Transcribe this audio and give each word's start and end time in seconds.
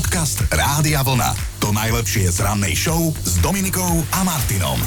Podcast 0.00 0.48
Rádia 0.48 1.04
Vlna. 1.04 1.36
To 1.60 1.76
najlepšie 1.76 2.32
z 2.32 2.40
rannej 2.40 2.72
show 2.72 3.12
s 3.20 3.36
Dominikou 3.44 4.00
a 4.16 4.24
Martinom. 4.24 4.80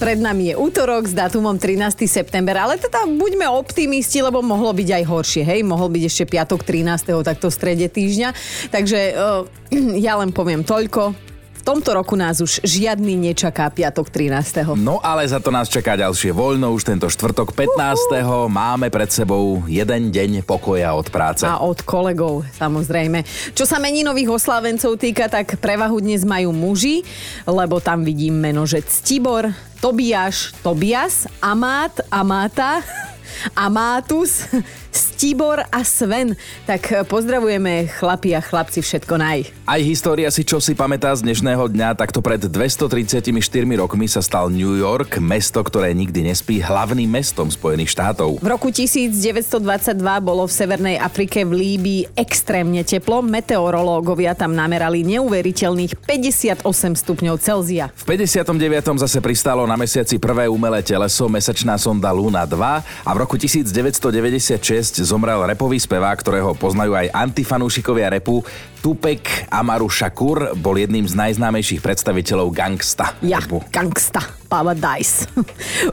Pred 0.00 0.16
nami 0.16 0.48
je 0.48 0.54
útorok 0.56 1.04
s 1.04 1.12
dátumom 1.12 1.60
13. 1.60 2.08
september, 2.08 2.56
ale 2.56 2.80
teda 2.80 3.04
buďme 3.04 3.44
optimisti, 3.52 4.24
lebo 4.24 4.40
mohlo 4.40 4.72
byť 4.72 4.88
aj 4.96 5.04
horšie, 5.04 5.42
hej? 5.44 5.60
Mohol 5.60 5.92
byť 5.92 6.04
ešte 6.08 6.24
piatok 6.24 6.64
13. 6.64 7.20
takto 7.20 7.52
v 7.52 7.54
strede 7.60 7.86
týždňa. 7.92 8.28
Takže 8.72 9.00
uh, 9.12 9.44
ja 10.08 10.16
len 10.16 10.32
poviem 10.32 10.64
toľko. 10.64 11.29
Tomto 11.70 11.94
roku 11.94 12.18
nás 12.18 12.42
už 12.42 12.66
žiadny 12.66 13.30
nečaká 13.30 13.70
piatok 13.70 14.10
13. 14.10 14.74
No 14.74 14.98
ale 15.06 15.22
za 15.22 15.38
to 15.38 15.54
nás 15.54 15.70
čaká 15.70 15.94
ďalšie 15.94 16.34
voľno, 16.34 16.74
už 16.74 16.82
tento 16.82 17.06
štvrtok 17.06 17.54
15. 17.54 18.10
Uh-huh. 18.10 18.50
Máme 18.50 18.90
pred 18.90 19.06
sebou 19.06 19.62
jeden 19.70 20.10
deň 20.10 20.42
pokoja 20.42 20.90
od 20.98 21.14
práce. 21.14 21.46
A 21.46 21.62
od 21.62 21.78
kolegov, 21.86 22.42
samozrejme. 22.58 23.22
Čo 23.54 23.70
sa 23.70 23.78
meninových 23.78 24.34
oslávencov 24.34 24.98
týka, 24.98 25.30
tak 25.30 25.62
prevahu 25.62 26.02
dnes 26.02 26.26
majú 26.26 26.50
muži, 26.50 27.06
lebo 27.46 27.78
tam 27.78 28.02
vidím 28.02 28.34
meno, 28.34 28.66
že 28.66 28.82
Ctibor, 28.82 29.54
Tobiaš, 29.78 30.50
Tobias, 30.66 31.30
Amát, 31.38 31.94
Amáta, 32.10 32.82
Amátus, 33.54 34.42
Stibor 34.90 35.62
a 35.68 35.80
Sven. 35.84 36.34
Tak 36.66 37.06
pozdravujeme 37.06 37.86
chlapi 37.92 38.34
a 38.34 38.40
chlapci 38.42 38.82
všetko 38.82 39.14
naj. 39.20 39.38
Aj 39.68 39.78
história 39.78 40.26
si 40.32 40.42
čo 40.42 40.58
si 40.58 40.74
pamätá 40.74 41.14
z 41.14 41.22
dnešného 41.28 41.70
dňa, 41.70 41.94
takto 41.94 42.18
pred 42.18 42.42
234 42.42 43.30
rokmi 43.76 44.10
sa 44.10 44.24
stal 44.24 44.50
New 44.50 44.74
York, 44.80 45.20
mesto, 45.22 45.60
ktoré 45.62 45.92
nikdy 45.92 46.32
nespí, 46.32 46.58
hlavným 46.58 47.06
mestom 47.06 47.52
Spojených 47.52 47.92
štátov. 47.94 48.42
V 48.42 48.48
roku 48.48 48.72
1922 48.72 50.00
bolo 50.24 50.48
v 50.48 50.52
Severnej 50.52 50.96
Afrike 50.96 51.46
v 51.46 51.52
Líbii 51.52 52.16
extrémne 52.16 52.82
teplo. 52.82 53.22
Meteorológovia 53.22 54.32
tam 54.34 54.56
namerali 54.56 55.04
neuveriteľných 55.06 56.00
58 56.02 56.64
stupňov 56.96 57.36
Celzia. 57.38 57.92
V 57.94 58.16
59. 58.16 59.04
zase 59.04 59.20
pristálo 59.20 59.68
na 59.68 59.76
mesiaci 59.76 60.16
prvé 60.16 60.48
umelé 60.48 60.82
teleso, 60.82 61.28
mesačná 61.28 61.76
sonda 61.76 62.08
Luna 62.08 62.48
2 62.48 62.56
a 63.04 63.10
v 63.12 63.16
roku 63.20 63.36
1996 63.36 64.79
zomrel 64.82 65.44
repový 65.44 65.76
spevák, 65.76 66.16
ktorého 66.16 66.56
poznajú 66.56 66.96
aj 66.96 67.12
antifanúšikovia 67.12 68.08
repu. 68.16 68.40
Tupek 68.80 69.52
Amaru 69.52 69.92
Shakur 69.92 70.56
bol 70.56 70.80
jedným 70.80 71.04
z 71.04 71.12
najznámejších 71.12 71.84
predstaviteľov 71.84 72.48
gangsta. 72.48 73.12
Ja, 73.20 73.44
repu. 73.44 73.60
gangsta. 73.68 74.24
Paradise. 74.50 75.30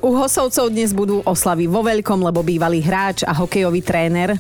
U 0.02 0.18
Hosovcov 0.18 0.74
dnes 0.74 0.90
budú 0.90 1.22
oslavy 1.22 1.70
vo 1.70 1.86
veľkom, 1.86 2.26
lebo 2.26 2.42
bývalý 2.42 2.82
hráč 2.82 3.22
a 3.22 3.30
hokejový 3.30 3.86
tréner 3.86 4.34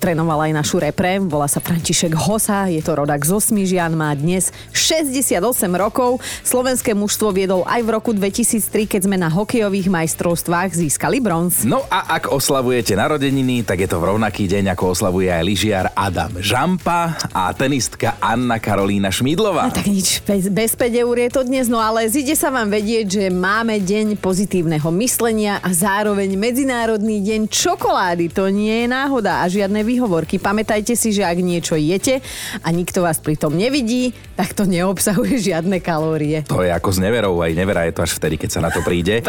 trénoval 0.00 0.48
aj 0.48 0.52
našu 0.56 0.80
repre, 0.80 1.20
volá 1.20 1.48
sa 1.48 1.60
František 1.60 2.16
Hosa, 2.16 2.68
je 2.68 2.80
to 2.80 2.96
rodak 2.96 3.20
zo 3.24 3.40
Smižian, 3.42 3.92
má 3.92 4.12
dnes 4.16 4.54
68 4.72 5.36
rokov. 5.76 6.22
Slovenské 6.46 6.96
mužstvo 6.96 7.34
viedol 7.34 7.66
aj 7.68 7.80
v 7.84 7.88
roku 7.92 8.10
2003, 8.16 8.88
keď 8.88 9.00
sme 9.04 9.16
na 9.18 9.28
hokejových 9.28 9.88
majstrovstvách 9.90 10.72
získali 10.72 11.20
bronz. 11.20 11.64
No 11.66 11.84
a 11.92 12.08
ak 12.20 12.32
oslavujete 12.32 12.96
narodeniny, 12.96 13.66
tak 13.66 13.84
je 13.84 13.88
to 13.90 14.00
v 14.00 14.16
rovnaký 14.16 14.48
deň, 14.48 14.72
ako 14.76 14.96
oslavuje 14.96 15.28
aj 15.28 15.42
lyžiar 15.44 15.86
Adam 15.92 16.40
Žampa 16.40 17.16
a 17.32 17.52
tenistka 17.72 18.20
Anna 18.20 18.60
Karolína 18.60 19.08
Šmídlová. 19.08 19.64
No 19.64 19.72
tak 19.72 19.88
nič, 19.88 20.20
bez, 20.28 20.44
bez 20.52 20.76
5 20.76 20.92
eur 20.92 21.16
je 21.16 21.30
to 21.32 21.40
dnes, 21.40 21.72
no 21.72 21.80
ale 21.80 22.04
zide 22.04 22.36
sa 22.36 22.52
vám 22.52 22.68
vedieť, 22.68 23.06
že 23.08 23.24
máme 23.32 23.80
deň 23.80 24.20
pozitívneho 24.20 24.92
myslenia 25.00 25.56
a 25.64 25.72
zároveň 25.72 26.36
Medzinárodný 26.36 27.24
deň 27.24 27.48
čokolády. 27.48 28.28
To 28.36 28.52
nie 28.52 28.84
je 28.84 28.86
náhoda 28.92 29.40
a 29.40 29.48
žiadne 29.48 29.80
výhovorky. 29.88 30.36
Pamätajte 30.36 30.92
si, 30.92 31.16
že 31.16 31.24
ak 31.24 31.40
niečo 31.40 31.72
jete 31.80 32.20
a 32.60 32.68
nikto 32.68 33.00
vás 33.00 33.16
pri 33.24 33.40
tom 33.40 33.56
nevidí, 33.56 34.12
tak 34.36 34.52
to 34.52 34.68
neobsahuje 34.68 35.40
žiadne 35.40 35.80
kalórie. 35.80 36.44
To 36.52 36.60
je 36.60 36.68
ako 36.68 36.92
s 36.92 37.00
neverou, 37.00 37.40
aj 37.40 37.56
nevera 37.56 37.88
je 37.88 37.96
to 37.96 38.04
až 38.04 38.20
vtedy, 38.20 38.36
keď 38.36 38.50
sa 38.52 38.60
na 38.60 38.68
to 38.68 38.84
príde. 38.84 39.24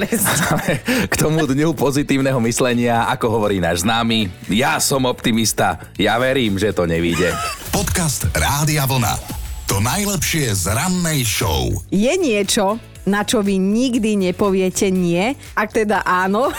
K 1.11 1.15
tomu 1.15 1.47
dňu 1.47 1.71
pozitívneho 1.79 2.43
myslenia, 2.43 3.07
ako 3.07 3.39
hovorí 3.39 3.63
náš 3.63 3.87
známy, 3.87 4.27
ja 4.51 4.83
som 4.83 5.07
optimista, 5.07 5.79
ja 5.95 6.19
verím, 6.19 6.59
že 6.59 6.75
to 6.75 6.83
nevíde. 6.83 7.31
Podcast 7.71 8.32
Rádia 8.33 8.89
Vlna. 8.89 9.13
To 9.69 9.77
najlepšie 9.77 10.57
z 10.57 10.73
rannej 10.73 11.21
show. 11.21 11.69
Je 11.93 12.09
niečo, 12.17 12.81
na 13.03 13.23
čo 13.23 13.43
vy 13.43 13.59
nikdy 13.59 14.15
nepoviete 14.15 14.87
nie. 14.87 15.35
Ak 15.53 15.75
teda 15.75 16.03
áno, 16.03 16.51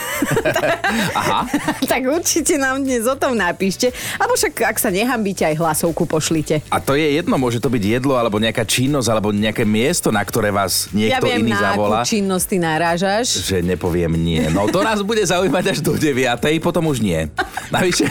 Aha. 1.19 1.47
tak 1.91 2.01
určite 2.05 2.55
nám 2.55 2.81
dnes 2.83 3.05
o 3.05 3.15
tom 3.17 3.33
napíšte. 3.33 3.89
Alebo 4.17 4.37
však, 4.37 4.61
ak 4.65 4.77
sa 4.77 4.89
nehambíte, 4.89 5.43
aj 5.43 5.55
hlasovku 5.57 6.05
pošlite. 6.05 6.61
A 6.69 6.77
to 6.77 6.93
je 6.93 7.17
jedno, 7.17 7.35
môže 7.35 7.57
to 7.57 7.67
byť 7.67 7.83
jedlo, 7.99 8.15
alebo 8.15 8.37
nejaká 8.37 8.63
činnosť, 8.63 9.07
alebo 9.09 9.29
nejaké 9.33 9.65
miesto, 9.65 10.13
na 10.13 10.21
ktoré 10.21 10.53
vás 10.53 10.89
niekto 10.93 11.25
ja 11.25 11.33
viem, 11.35 11.45
iný 11.45 11.53
na 11.55 11.73
zavolá. 11.73 12.01
akú 12.01 12.09
činnosť 12.09 12.45
ty 12.45 12.57
narážaš. 12.61 13.27
Že 13.45 13.57
nepoviem 13.75 14.13
nie. 14.13 14.43
No 14.51 14.69
to 14.69 14.85
nás 14.85 15.01
bude 15.01 15.23
zaujímať 15.25 15.65
až 15.75 15.79
do 15.81 15.97
9. 15.97 16.37
potom 16.61 16.85
už 16.89 17.01
nie. 17.01 17.27
Navyše, 17.73 18.05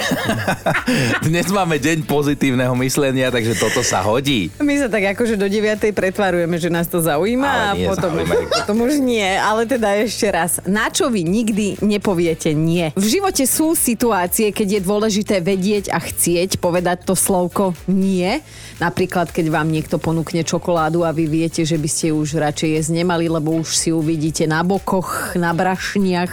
dnes 1.27 1.47
máme 1.51 1.79
deň 1.79 2.05
pozitívneho 2.05 2.75
myslenia, 2.83 3.31
takže 3.31 3.55
toto 3.55 3.81
sa 3.81 4.03
hodí. 4.03 4.51
My 4.59 4.75
sa 4.79 4.89
tak 4.91 5.15
akože 5.15 5.39
do 5.39 5.47
9. 5.47 5.95
pretvarujeme, 5.95 6.57
že 6.59 6.69
nás 6.69 6.91
to 6.91 6.99
zaujíma 7.01 7.47
Ale 7.47 7.87
a 7.87 7.89
potom, 7.89 8.11
zaujíma. 8.27 8.53
potom 8.65 8.77
už 8.85 8.95
nie. 9.01 9.29
Ale 9.37 9.69
teda 9.69 9.89
ešte 10.03 10.27
raz, 10.33 10.59
na 10.65 10.89
čo 10.89 11.13
vy 11.13 11.23
nikdy 11.25 11.79
nepoviete 11.85 12.57
nie? 12.57 12.91
V 12.97 13.07
živote 13.07 13.45
sú 13.45 13.77
situácie, 13.77 14.51
keď 14.51 14.81
je 14.81 14.81
dôležité 14.81 15.45
vedieť 15.45 15.93
a 15.93 16.01
chcieť 16.01 16.59
povedať 16.59 17.05
to 17.05 17.15
slovko 17.15 17.77
nie. 17.87 18.41
Napríklad, 18.83 19.31
keď 19.31 19.55
vám 19.55 19.71
niekto 19.71 20.03
ponúkne 20.03 20.43
čokoládu 20.43 21.07
a 21.07 21.15
vy 21.15 21.31
viete, 21.31 21.63
že 21.63 21.79
by 21.79 21.89
ste 21.89 22.07
už 22.11 22.43
radšej 22.43 22.71
jesť 22.81 22.91
nemali, 23.05 23.31
lebo 23.31 23.55
už 23.55 23.71
si 23.71 23.91
uvidíte 23.95 24.49
na 24.51 24.67
bokoch, 24.67 25.39
na 25.39 25.55
brašniach, 25.55 26.33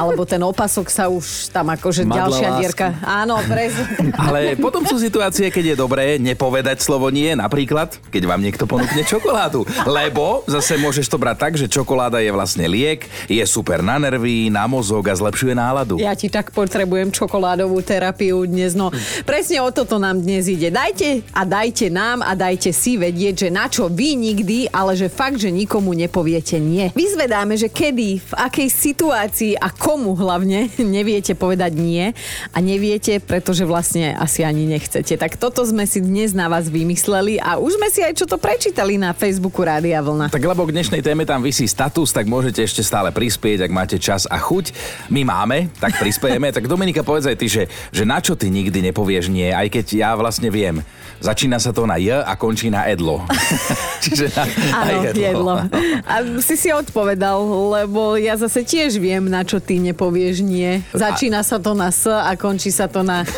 alebo 0.00 0.24
ten 0.24 0.40
opasok 0.40 0.86
sa 0.88 1.12
už 1.12 1.52
tam 1.52 1.68
akože 1.72 2.08
Madla 2.08 2.16
ďalšia 2.24 2.48
lásky. 2.48 2.60
dierka. 2.62 2.86
Áno, 3.04 3.36
presne. 3.44 3.84
Ale 4.26 4.56
potom 4.56 4.82
sú 4.88 4.96
situácie, 4.96 5.52
keď 5.52 5.74
je 5.74 5.76
dobré 5.76 6.16
nepovedať 6.16 6.80
slovo 6.80 7.12
nie, 7.12 7.36
napríklad, 7.36 7.98
keď 8.08 8.22
vám 8.24 8.40
niekto 8.40 8.64
ponúkne 8.64 9.04
čokoládu. 9.04 9.68
Lebo 9.84 10.46
zase 10.48 10.80
môžeš 10.80 11.12
to 11.12 11.15
brať 11.16 11.36
tak, 11.36 11.52
že 11.56 11.66
čokoláda 11.68 12.20
je 12.22 12.30
vlastne 12.32 12.64
liek, 12.68 13.08
je 13.28 13.44
super 13.44 13.80
na 13.82 13.96
nervy, 14.00 14.48
na 14.52 14.64
mozog 14.70 15.04
a 15.08 15.14
zlepšuje 15.16 15.52
náladu. 15.56 15.96
Ja 16.00 16.12
ti 16.12 16.28
tak 16.28 16.52
potrebujem 16.52 17.12
čokoládovú 17.12 17.80
terapiu 17.80 18.44
dnes. 18.44 18.76
No, 18.76 18.92
presne 19.24 19.60
o 19.64 19.68
toto 19.72 19.96
nám 19.96 20.20
dnes 20.20 20.48
ide. 20.48 20.68
Dajte 20.68 21.24
a 21.32 21.42
dajte 21.48 21.88
nám 21.88 22.20
a 22.20 22.36
dajte 22.36 22.70
si 22.70 23.00
vedieť, 23.00 23.46
že 23.46 23.48
na 23.48 23.68
čo 23.68 23.88
vy 23.88 24.16
nikdy, 24.16 24.68
ale 24.72 24.92
že 24.98 25.08
fakt, 25.12 25.40
že 25.40 25.48
nikomu 25.48 25.96
nepoviete 25.96 26.60
nie. 26.60 26.92
Vyzvedáme, 26.92 27.56
že 27.56 27.72
kedy, 27.72 28.20
v 28.20 28.32
akej 28.36 28.68
situácii 28.68 29.52
a 29.56 29.72
komu 29.72 30.12
hlavne 30.18 30.68
neviete 30.96 31.32
povedať 31.32 31.72
nie 31.76 32.12
a 32.52 32.58
neviete, 32.60 33.22
pretože 33.22 33.62
vlastne 33.62 34.12
asi 34.16 34.42
ani 34.42 34.66
nechcete. 34.66 35.14
Tak 35.14 35.38
toto 35.38 35.62
sme 35.62 35.86
si 35.86 36.02
dnes 36.02 36.34
na 36.34 36.50
vás 36.50 36.66
vymysleli 36.66 37.38
a 37.38 37.56
už 37.62 37.78
sme 37.78 37.88
si 37.88 38.00
aj 38.02 38.18
čo 38.18 38.26
to 38.26 38.36
prečítali 38.36 38.98
na 38.98 39.14
Facebooku 39.14 39.62
Rádia 39.62 40.02
Vlna. 40.02 40.32
Tak 40.32 40.42
lebo 40.42 40.66
k 40.66 40.74
dnešnej 40.74 41.05
téme 41.06 41.22
tam 41.22 41.38
vysí 41.38 41.70
status, 41.70 42.10
tak 42.10 42.26
môžete 42.26 42.66
ešte 42.66 42.82
stále 42.82 43.14
prispieť, 43.14 43.62
ak 43.62 43.70
máte 43.70 43.94
čas 43.94 44.26
a 44.26 44.42
chuť. 44.42 44.74
My 45.06 45.22
máme, 45.22 45.70
tak 45.78 46.02
prispiejeme. 46.02 46.50
tak 46.50 46.66
Dominika, 46.66 47.06
povedz 47.06 47.30
aj 47.30 47.38
ty, 47.38 47.46
že, 47.46 47.62
že 47.94 48.02
na 48.02 48.18
čo 48.18 48.34
ty 48.34 48.50
nikdy 48.50 48.90
nepovieš 48.90 49.30
nie, 49.30 49.54
aj 49.54 49.70
keď 49.70 49.86
ja 50.02 50.10
vlastne 50.18 50.50
viem. 50.50 50.82
Začína 51.22 51.62
sa 51.62 51.70
to 51.70 51.86
na 51.86 51.94
J 51.96 52.26
a 52.26 52.34
končí 52.34 52.74
na 52.74 52.90
edlo. 52.90 53.22
Čiže 54.04 54.34
na, 54.34 54.42
na 54.50 54.78
Áno, 54.82 55.00
jedlo. 55.14 55.54
A 56.02 56.14
si 56.42 56.58
si 56.58 56.74
odpovedal, 56.74 57.38
lebo 57.86 58.18
ja 58.18 58.34
zase 58.34 58.66
tiež 58.66 58.98
viem, 58.98 59.30
na 59.30 59.46
čo 59.46 59.62
ty 59.62 59.78
nepovieš 59.78 60.42
nie. 60.42 60.82
Začína 60.90 61.46
sa 61.46 61.62
to 61.62 61.72
na 61.78 61.94
S 61.94 62.10
a 62.10 62.34
končí 62.34 62.74
sa 62.74 62.90
to 62.90 63.06
na... 63.06 63.22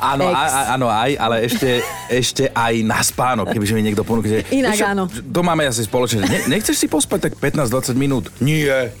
Áno, 0.00 0.28
áno, 0.68 0.86
aj, 0.92 1.16
ale 1.16 1.48
ešte, 1.48 1.80
ešte 2.12 2.44
aj 2.52 2.74
na 2.84 3.00
spánok, 3.00 3.56
kebyže 3.56 3.72
mi 3.72 3.80
niekto 3.80 4.04
ponúkne. 4.04 4.44
Inak 4.52 4.76
áno. 4.84 5.08
To 5.08 5.40
máme 5.40 5.64
asi 5.64 5.86
spoločne. 5.86 6.29
Ne, 6.30 6.38
nechceš 6.46 6.76
si 6.78 6.86
pospať 6.86 7.30
tak 7.30 7.32
15-20 7.42 7.98
minút? 7.98 8.30
Nie. 8.38 8.94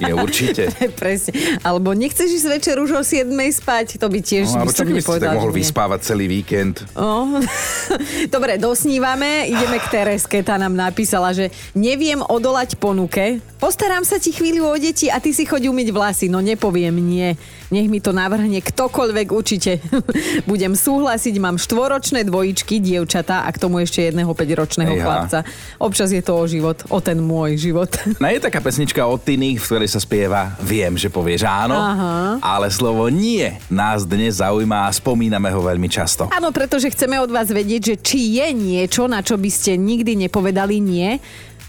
Nie, 0.00 0.16
určite. 0.16 0.72
Presne. 1.00 1.60
Alebo 1.60 1.92
nechceš 1.92 2.40
ísť 2.40 2.48
večer 2.48 2.76
už 2.80 2.90
o 2.96 3.02
7 3.04 3.28
spať? 3.52 4.00
To 4.00 4.08
by 4.08 4.18
tiež 4.24 4.56
No, 4.56 4.64
by 4.64 4.72
som 4.72 4.88
keby 4.88 5.04
si 5.04 5.20
tak 5.20 5.36
mohol 5.36 5.52
vyspávať 5.52 6.00
celý 6.08 6.24
víkend? 6.26 6.88
Oh. 6.96 7.36
Dobre, 8.34 8.56
dosnívame. 8.56 9.52
Ideme 9.52 9.76
k 9.76 9.86
Tereske. 9.92 10.40
Tá 10.40 10.56
nám 10.56 10.72
napísala, 10.72 11.36
že 11.36 11.52
neviem 11.76 12.24
odolať 12.24 12.80
ponuke. 12.80 13.44
Postarám 13.60 14.08
sa 14.08 14.16
ti 14.16 14.32
chvíľu 14.32 14.72
o 14.72 14.76
deti 14.80 15.12
a 15.12 15.20
ty 15.20 15.36
si 15.36 15.44
choď 15.44 15.68
umyť 15.68 15.88
vlasy. 15.92 16.26
No 16.32 16.40
nepoviem 16.40 16.96
nie. 16.96 17.36
Nech 17.74 17.90
mi 17.90 17.98
to 17.98 18.14
navrhne 18.14 18.62
ktokoľvek 18.62 19.26
určite. 19.34 19.82
Budem 20.50 20.78
súhlasiť, 20.78 21.34
mám 21.42 21.58
štvoročné 21.58 22.24
dvojičky, 22.24 22.78
dievčatá 22.78 23.44
a 23.44 23.48
k 23.50 23.58
tomu 23.58 23.82
ešte 23.82 24.06
jedného 24.06 24.30
5-ročného 24.30 24.94
Ejha. 24.94 25.02
chlapca. 25.02 25.38
Občas 25.82 26.14
je 26.14 26.22
to 26.22 26.38
o 26.38 26.46
život. 26.46 26.60
život, 26.60 26.92
o 26.92 26.98
ten 27.00 27.18
môj 27.18 27.56
život. 27.56 27.90
No 28.20 28.28
je 28.28 28.36
taká 28.42 28.60
pesnička 28.60 29.00
od 29.08 29.24
Tiny, 29.24 29.56
v 29.56 29.64
ktorej 29.64 29.88
sa 29.88 29.96
spieva 29.96 30.52
Viem, 30.60 31.00
že 31.00 31.08
povieš 31.08 31.48
áno, 31.48 31.72
Aha. 31.72 32.36
ale 32.44 32.68
slovo 32.68 33.08
nie 33.08 33.48
nás 33.72 34.04
dnes 34.04 34.44
zaujíma 34.44 34.86
a 34.86 34.90
spomíname 34.92 35.48
ho 35.48 35.60
veľmi 35.64 35.88
často. 35.88 36.28
Áno, 36.28 36.52
pretože 36.52 36.92
chceme 36.92 37.16
od 37.16 37.32
vás 37.32 37.48
vedieť, 37.48 37.82
že 37.82 37.96
či 37.96 38.36
je 38.36 38.46
niečo, 38.52 39.08
na 39.08 39.24
čo 39.24 39.40
by 39.40 39.48
ste 39.48 39.80
nikdy 39.80 40.20
nepovedali 40.28 40.84
nie, 40.84 41.16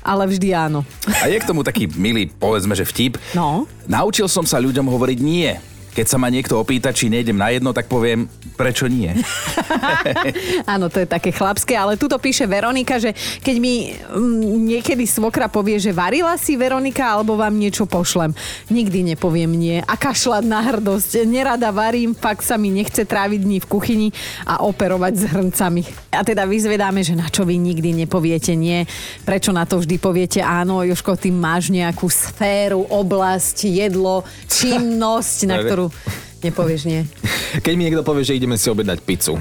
ale 0.03 0.27
vždy 0.27 0.50
áno. 0.51 0.83
A 1.07 1.31
je 1.31 1.39
k 1.39 1.48
tomu 1.48 1.63
taký 1.63 1.88
milý, 1.88 2.27
povedzme, 2.27 2.75
že 2.75 2.83
vtip. 2.83 3.15
No. 3.31 3.69
Naučil 3.88 4.27
som 4.27 4.44
sa 4.44 4.59
ľuďom 4.59 4.86
hovoriť 4.92 5.19
nie. 5.24 5.71
Keď 5.92 6.06
sa 6.08 6.16
ma 6.16 6.32
niekto 6.32 6.56
opýta, 6.56 6.96
či 6.96 7.12
nejdem 7.12 7.36
na 7.36 7.52
jedno, 7.52 7.76
tak 7.76 7.92
poviem, 7.92 8.28
prečo 8.56 8.88
nie? 8.88 9.12
Áno, 10.74 10.88
to 10.88 11.04
je 11.04 11.08
také 11.10 11.36
chlapské, 11.36 11.76
ale 11.76 12.00
tuto 12.00 12.16
píše 12.16 12.48
Veronika, 12.48 12.96
že 12.96 13.12
keď 13.44 13.56
mi 13.60 13.92
mm, 13.92 14.72
niekedy 14.72 15.04
svokra 15.04 15.52
povie, 15.52 15.82
že 15.82 15.92
varila 15.92 16.38
si 16.40 16.56
Veronika, 16.56 17.12
alebo 17.12 17.36
vám 17.36 17.58
niečo 17.58 17.84
pošlem, 17.84 18.32
nikdy 18.72 19.16
nepoviem 19.16 19.52
nie. 19.52 19.84
A 19.84 20.00
kašľať 20.00 20.44
na 20.48 20.60
hrdosť. 20.64 21.28
Nerada 21.28 21.74
varím, 21.76 22.16
fakt 22.16 22.46
sa 22.46 22.56
mi 22.56 22.72
nechce 22.72 23.04
tráviť 23.04 23.40
dní 23.44 23.58
v 23.60 23.70
kuchyni 23.70 24.08
a 24.48 24.64
operovať 24.64 25.14
s 25.18 25.24
hrncami. 25.28 25.84
A 26.12 26.22
teda 26.22 26.46
vyzvedáme, 26.46 27.02
že 27.02 27.18
na 27.18 27.28
čo 27.28 27.44
vy 27.44 27.56
nikdy 27.58 28.06
nepoviete 28.06 28.56
nie. 28.56 28.84
Prečo 29.24 29.50
na 29.52 29.66
to 29.66 29.80
vždy 29.82 29.96
poviete 29.98 30.40
áno, 30.44 30.84
Joško, 30.84 31.18
ty 31.18 31.34
máš 31.34 31.72
nejakú 31.72 32.08
sféru, 32.12 32.86
oblasť, 32.88 33.72
jedlo, 33.72 34.28
činnosť, 34.48 35.38
na 35.48 35.58
ktorú 35.64 35.81
nepovieš 36.44 36.86
nie. 36.86 37.01
Keď 37.63 37.74
mi 37.80 37.88
niekto 37.88 38.04
povie, 38.04 38.28
že 38.28 38.38
ideme 38.38 38.60
si 38.60 38.68
objednať 38.68 39.00
pizzu. 39.01 39.39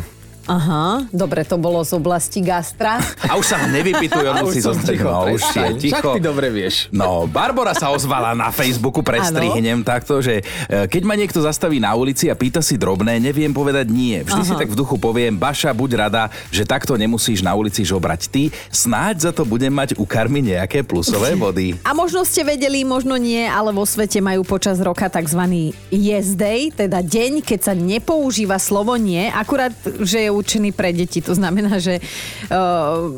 Aha, 0.48 1.04
dobre, 1.12 1.44
to 1.44 1.60
bolo 1.60 1.84
z 1.84 1.92
oblasti 1.92 2.40
gastra. 2.40 2.96
A 3.28 3.36
už 3.36 3.44
sa 3.44 3.68
nevypituje, 3.68 4.26
on 4.32 4.48
už 4.48 4.54
ticho, 4.56 5.04
No, 5.04 5.28
už 5.28 5.42
je 5.42 5.68
ticho. 5.76 6.00
Však 6.00 6.16
ty 6.16 6.20
dobre 6.20 6.48
vieš. 6.48 6.88
No, 6.88 7.28
Barbara 7.28 7.76
sa 7.76 7.92
ozvala 7.92 8.32
na 8.32 8.48
Facebooku, 8.48 9.04
prestrihnem 9.04 9.84
takto, 9.84 10.22
že 10.24 10.40
e, 10.40 10.88
keď 10.88 11.02
ma 11.04 11.14
niekto 11.18 11.44
zastaví 11.44 11.76
na 11.76 11.92
ulici 11.92 12.32
a 12.32 12.34
pýta 12.38 12.64
si 12.64 12.80
drobné, 12.80 13.20
neviem 13.20 13.52
povedať 13.52 13.92
nie. 13.92 14.24
Vždy 14.24 14.42
si 14.46 14.52
Aha. 14.56 14.60
tak 14.64 14.72
v 14.72 14.78
duchu 14.78 14.96
poviem, 14.96 15.36
Baša, 15.36 15.74
buď 15.76 15.90
rada, 16.08 16.22
že 16.48 16.64
takto 16.64 16.96
nemusíš 16.96 17.44
na 17.44 17.52
ulici 17.52 17.84
žobrať 17.84 18.30
ty, 18.30 18.42
snáď 18.70 19.28
za 19.28 19.32
to 19.34 19.44
budem 19.44 19.74
mať 19.74 19.98
u 19.98 20.04
karmy 20.08 20.40
nejaké 20.40 20.80
plusové 20.86 21.36
body. 21.42 21.76
A 21.84 21.92
možno 21.92 22.24
ste 22.24 22.46
vedeli, 22.46 22.86
možno 22.86 23.18
nie, 23.20 23.44
ale 23.44 23.74
vo 23.74 23.84
svete 23.84 24.22
majú 24.22 24.46
počas 24.46 24.78
roka 24.80 25.10
tzv. 25.10 25.74
yes 25.90 26.32
day, 26.38 26.70
teda 26.70 27.02
deň, 27.02 27.42
keď 27.44 27.60
sa 27.70 27.74
nepoužíva 27.74 28.56
slovo 28.56 28.94
nie, 28.94 29.26
akurát, 29.30 29.74
že 30.00 30.26
je 30.26 30.29
určený 30.30 30.72
pre 30.72 30.94
deti. 30.94 31.20
To 31.20 31.34
znamená, 31.34 31.78
že 31.82 31.98
uh, 31.98 33.10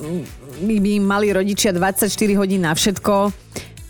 by 0.62 0.92
mali 1.00 1.32
rodičia 1.32 1.72
24 1.72 2.08
hodín 2.36 2.64
na 2.64 2.72
všetko. 2.72 3.32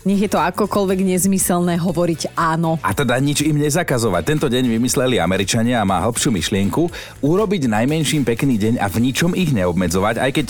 Nech 0.03 0.19
je 0.19 0.27
to 0.27 0.35
akokoľvek 0.35 0.99
nezmyselné 1.15 1.79
hovoriť 1.79 2.35
áno. 2.35 2.75
A 2.83 2.91
teda 2.91 3.15
nič 3.23 3.39
im 3.39 3.55
nezakazovať. 3.55 4.23
Tento 4.27 4.47
deň 4.51 4.67
vymysleli 4.67 5.15
Američania 5.15 5.79
a 5.79 5.87
má 5.87 6.03
hĺbšiu 6.03 6.27
myšlienku 6.27 6.91
urobiť 7.23 7.71
najmenším 7.71 8.27
pekný 8.27 8.59
deň 8.59 8.73
a 8.83 8.91
v 8.91 8.97
ničom 8.99 9.31
ich 9.31 9.55
neobmedzovať, 9.55 10.15
aj 10.19 10.31
keď 10.35 10.45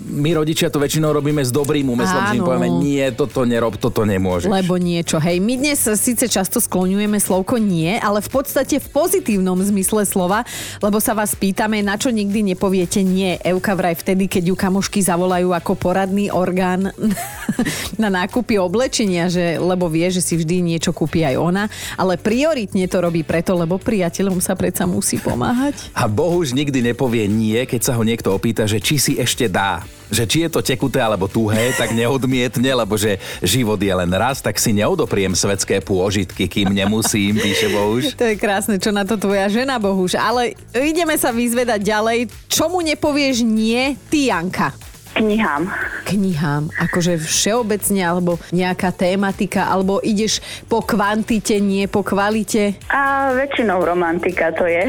my 0.00 0.30
rodičia 0.32 0.72
to 0.72 0.80
väčšinou 0.80 1.12
robíme 1.12 1.44
s 1.44 1.52
dobrým 1.52 1.92
úmyslom, 1.92 2.22
že 2.32 2.36
im 2.40 2.46
povieme 2.46 2.72
nie, 2.72 3.04
toto 3.12 3.44
nerob, 3.44 3.76
toto 3.76 4.08
nemôžeš. 4.08 4.48
Lebo 4.48 4.80
niečo. 4.80 5.20
Hej, 5.20 5.44
my 5.44 5.54
dnes 5.60 5.84
síce 6.00 6.24
často 6.30 6.56
skloňujeme 6.56 7.20
slovko 7.20 7.60
nie, 7.60 8.00
ale 8.00 8.24
v 8.24 8.30
podstate 8.32 8.80
v 8.80 8.88
pozitívnom 8.88 9.60
zmysle 9.60 10.08
slova, 10.08 10.46
lebo 10.80 11.02
sa 11.04 11.12
vás 11.12 11.36
pýtame, 11.36 11.84
na 11.84 12.00
čo 12.00 12.08
nikdy 12.08 12.56
nepoviete 12.56 13.04
nie. 13.04 13.36
Euka 13.44 13.76
vraj 13.76 13.98
vtedy, 13.98 14.24
keď 14.30 14.52
ju 14.52 14.56
kamošky 14.56 15.04
zavolajú 15.04 15.52
ako 15.52 15.76
poradný 15.76 16.32
orgán 16.32 16.94
na 18.02 18.08
nákupy 18.08 18.56
oblečenia, 18.56 18.85
že, 19.28 19.58
lebo 19.58 19.90
vie, 19.90 20.06
že 20.08 20.22
si 20.22 20.38
vždy 20.38 20.62
niečo 20.62 20.94
kúpi 20.94 21.26
aj 21.26 21.36
ona, 21.36 21.64
ale 21.98 22.16
prioritne 22.16 22.86
to 22.86 23.02
robí 23.02 23.26
preto, 23.26 23.52
lebo 23.58 23.76
priateľom 23.76 24.38
sa 24.40 24.54
predsa 24.54 24.88
musí 24.88 25.18
pomáhať. 25.20 25.90
A 25.92 26.06
Bohuž 26.06 26.54
nikdy 26.56 26.80
nepovie 26.80 27.26
nie, 27.26 27.58
keď 27.66 27.80
sa 27.82 27.92
ho 27.98 28.02
niekto 28.06 28.32
opýta, 28.32 28.64
že 28.64 28.80
či 28.80 28.96
si 28.96 29.12
ešte 29.18 29.50
dá. 29.50 29.82
Že 30.06 30.24
či 30.30 30.38
je 30.46 30.50
to 30.54 30.62
tekuté 30.62 31.02
alebo 31.02 31.26
tuhé, 31.26 31.74
tak 31.74 31.90
neodmietne, 31.90 32.70
lebo 32.78 32.94
že 32.94 33.18
život 33.42 33.78
je 33.82 33.90
len 33.90 34.10
raz, 34.14 34.38
tak 34.38 34.54
si 34.62 34.70
neodopriem 34.70 35.34
svetské 35.34 35.82
pôžitky, 35.82 36.46
kým 36.46 36.70
nemusím, 36.70 37.34
píše 37.42 37.66
Bohuž. 37.74 38.14
To 38.14 38.22
je 38.22 38.38
krásne, 38.38 38.78
čo 38.78 38.94
na 38.94 39.02
to 39.02 39.18
tvoja 39.18 39.50
žena, 39.50 39.82
Bohuž. 39.82 40.14
Ale 40.14 40.54
ideme 40.70 41.18
sa 41.18 41.34
vyzvedať 41.34 41.82
ďalej. 41.82 42.30
Čomu 42.46 42.86
nepovieš 42.86 43.42
nie, 43.42 43.98
ty, 44.06 44.30
Janka? 44.30 44.70
Knihám. 45.16 45.72
knihám, 46.06 46.70
akože 46.76 47.18
všeobecne, 47.18 47.98
alebo 48.06 48.38
nejaká 48.54 48.94
tématika, 48.94 49.66
alebo 49.66 49.98
ideš 49.98 50.38
po 50.70 50.78
kvantite, 50.84 51.58
nie 51.58 51.90
po 51.90 52.06
kvalite. 52.06 52.78
A 52.86 53.34
väčšinou 53.34 53.82
romantika 53.82 54.54
to 54.54 54.70
je. 54.70 54.86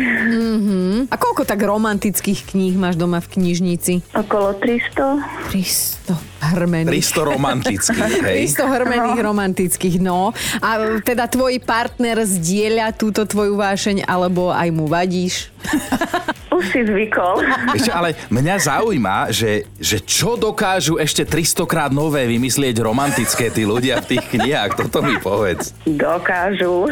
A 1.09 1.15
koľko 1.17 1.41
tak 1.47 1.63
romantických 1.65 2.53
kníh 2.53 2.77
máš 2.77 3.01
doma 3.01 3.17
v 3.17 3.33
knižnici? 3.33 4.13
Okolo 4.13 4.53
300. 4.61 5.49
300 5.49 6.53
hrmených. 6.53 7.01
300 7.01 7.31
romantických, 7.33 8.13
hej. 8.29 8.43
300 8.53 8.75
hrmených 8.77 9.19
romantických, 9.23 9.95
no. 9.97 10.37
A 10.61 11.01
teda 11.01 11.25
tvoj 11.25 11.57
partner 11.65 12.21
zdieľa 12.21 12.93
túto 12.93 13.25
tvoju 13.25 13.57
vášeň, 13.57 14.05
alebo 14.05 14.53
aj 14.53 14.69
mu 14.69 14.85
vadíš? 14.85 15.49
Už 16.57 16.65
si 16.73 16.81
zvykol. 16.81 17.45
Ešte, 17.77 17.91
ale 17.93 18.17
mňa 18.33 18.55
zaujíma, 18.57 19.29
že, 19.29 19.69
že 19.77 20.01
čo 20.01 20.33
dokážu 20.33 20.97
ešte 20.97 21.21
300 21.27 21.69
krát 21.69 21.91
nové 21.93 22.25
vymyslieť 22.25 22.81
romantické 22.81 23.53
tí 23.53 23.67
ľudia 23.67 24.01
v 24.01 24.17
tých 24.17 24.25
knihách. 24.33 24.73
Toto 24.73 25.05
mi 25.05 25.21
povedz. 25.21 25.77
Dokážu. 25.85 26.89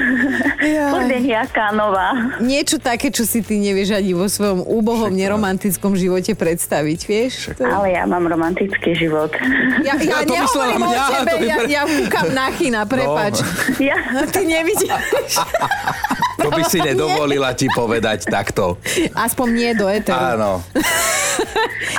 Je 0.62 1.20
nejaká 1.24 1.74
nová. 1.74 2.38
Niečo 2.44 2.78
také, 2.78 3.10
čo 3.10 3.26
si 3.26 3.42
ty 3.42 3.58
nevieš 3.58 3.96
ani 3.96 4.14
vo 4.14 4.30
svojom 4.30 4.62
úbohom, 4.62 5.10
neromantickom 5.10 5.98
živote 5.98 6.38
predstaviť, 6.38 7.00
vieš? 7.10 7.34
To... 7.58 7.66
Ale 7.66 7.96
ja 7.98 8.04
mám 8.06 8.28
romantický 8.30 8.94
život. 8.94 9.34
Ja, 9.82 9.98
ja, 9.98 10.22
Ja 10.22 10.28
to 10.28 10.34
myslela 10.36 10.66
nehovorím 10.66 10.82
o 10.82 10.90
mňa, 10.90 11.06
tebe, 11.10 11.32
to 11.32 11.46
ja, 11.46 11.58
ja 11.70 11.84
kúkam 11.86 12.28
na 12.34 12.48
china, 12.54 12.80
prepač. 12.86 13.34
Ja, 13.78 13.98
Ty 14.28 14.42
nevidíš. 14.44 14.92
To 16.46 16.54
by 16.54 16.62
si 16.70 16.78
nedovolila 16.78 17.58
ti 17.58 17.66
povedať 17.74 18.30
takto. 18.30 18.78
Aspoň 19.18 19.48
nie 19.50 19.72
do 19.74 19.90
eteru. 19.90 20.38
Áno. 20.38 20.52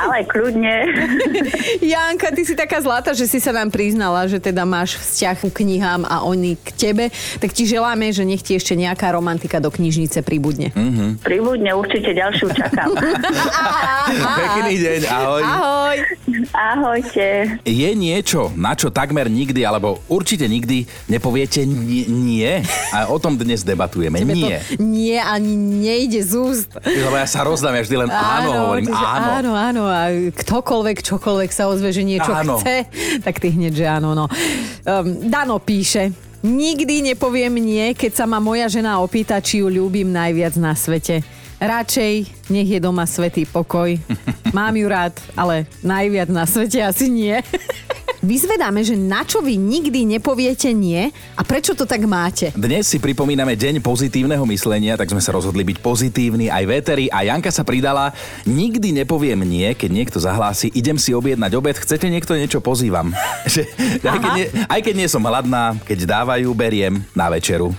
ale 0.06 0.22
kľudne. 0.28 0.74
Janka, 1.82 2.30
ty 2.30 2.46
si 2.46 2.54
taká 2.54 2.78
zlatá, 2.78 3.10
že 3.12 3.26
si 3.26 3.42
sa 3.42 3.50
nám 3.50 3.74
priznala, 3.74 4.24
že 4.30 4.38
teda 4.38 4.62
máš 4.62 4.96
vzťah 4.96 5.36
ku 5.42 5.50
knihám 5.50 6.06
a 6.06 6.22
oni 6.22 6.54
k 6.54 6.68
tebe. 6.72 7.04
Tak 7.42 7.50
ti 7.50 7.66
želáme, 7.66 8.10
že 8.14 8.22
nech 8.22 8.42
ti 8.44 8.54
ešte 8.54 8.78
nejaká 8.78 9.10
romantika 9.10 9.58
do 9.58 9.68
knižnice 9.72 10.22
pribudne. 10.22 10.70
Pribudne 11.26 11.74
určite 11.74 12.14
ďalšiu 12.14 12.54
čakám. 12.54 12.94
Pekný 14.46 14.74
deň, 14.78 15.00
ahoj. 15.10 15.42
Ahoj. 15.42 15.96
Ahojte. 16.52 17.26
Je 17.66 17.90
niečo, 17.96 18.52
na 18.54 18.78
čo 18.78 18.92
takmer 18.92 19.28
nikdy, 19.28 19.66
alebo 19.66 20.00
určite 20.06 20.46
nikdy 20.46 20.86
nepoviete 21.10 21.64
nie, 21.66 22.06
nie? 22.08 22.62
A 22.92 23.10
o 23.10 23.16
tom 23.18 23.36
dnes 23.36 23.66
debatujeme. 23.66 24.22
Tebe 24.22 24.35
Nie. 24.36 24.58
To 24.60 24.82
nie 24.82 25.16
ani 25.16 25.52
nejde 25.56 26.20
z 26.20 26.32
úst. 26.36 26.68
Lebo 26.84 27.16
ja 27.16 27.24
sa 27.24 27.40
rozdám, 27.46 27.72
ja 27.72 27.82
vždy 27.82 27.96
len 28.04 28.10
áno, 28.12 28.50
hovorím 28.68 28.92
čiže 28.92 29.06
áno. 29.06 29.28
áno, 29.32 29.52
áno. 29.56 29.82
A 29.88 30.00
ktokoľvek, 30.32 30.98
čokoľvek 31.00 31.50
sa 31.50 31.72
ozve, 31.72 31.90
že 31.94 32.04
niečo 32.04 32.30
Áno. 32.32 32.60
chce, 32.60 32.86
tak 33.24 33.40
ty 33.40 33.50
hneď, 33.50 33.72
že 33.72 33.86
áno. 33.88 34.12
No. 34.12 34.24
Um, 34.84 35.28
Dano 35.32 35.56
píše, 35.58 36.12
nikdy 36.44 37.14
nepoviem 37.14 37.56
nie, 37.56 37.96
keď 37.96 38.12
sa 38.12 38.24
ma 38.28 38.38
moja 38.38 38.68
žena 38.68 39.00
opýta, 39.00 39.40
či 39.40 39.64
ju 39.64 39.72
ľúbim 39.72 40.08
najviac 40.12 40.54
na 40.60 40.76
svete. 40.76 41.24
Radšej 41.56 42.14
nech 42.52 42.68
je 42.68 42.76
doma 42.76 43.08
svetý 43.08 43.48
pokoj. 43.48 43.96
Mám 44.52 44.76
ju 44.76 44.86
rád, 44.92 45.16
ale 45.32 45.64
najviac 45.80 46.28
na 46.28 46.44
svete 46.44 46.84
asi 46.84 47.08
nie. 47.08 47.32
Vyzvedáme, 48.26 48.82
že 48.82 48.98
na 48.98 49.22
čo 49.22 49.38
vy 49.38 49.54
nikdy 49.54 50.02
nepoviete 50.18 50.74
nie 50.74 51.14
a 51.38 51.46
prečo 51.46 51.78
to 51.78 51.86
tak 51.86 52.02
máte. 52.10 52.50
Dnes 52.58 52.90
si 52.90 52.98
pripomíname 52.98 53.54
deň 53.54 53.78
pozitívneho 53.78 54.42
myslenia, 54.50 54.98
tak 54.98 55.14
sme 55.14 55.22
sa 55.22 55.30
rozhodli 55.30 55.62
byť 55.62 55.78
pozitívni 55.78 56.50
aj 56.50 56.64
veteri 56.66 57.06
a 57.06 57.22
Janka 57.22 57.54
sa 57.54 57.62
pridala. 57.62 58.10
Nikdy 58.42 58.98
nepoviem 58.98 59.46
nie, 59.46 59.70
keď 59.78 59.90
niekto 59.94 60.18
zahlási, 60.18 60.74
idem 60.74 60.98
si 60.98 61.14
objednať 61.14 61.54
obed, 61.54 61.78
chcete 61.78 62.10
niekto 62.10 62.34
niečo, 62.34 62.58
pozývam. 62.58 63.14
Aj, 64.02 64.18
keď 64.18 64.32
nie, 64.34 64.46
aj 64.66 64.80
keď 64.82 64.94
nie 64.98 65.08
som 65.10 65.22
hladná, 65.22 65.78
keď 65.86 66.18
dávajú, 66.18 66.50
beriem 66.50 67.06
na 67.14 67.30
večeru. 67.30 67.74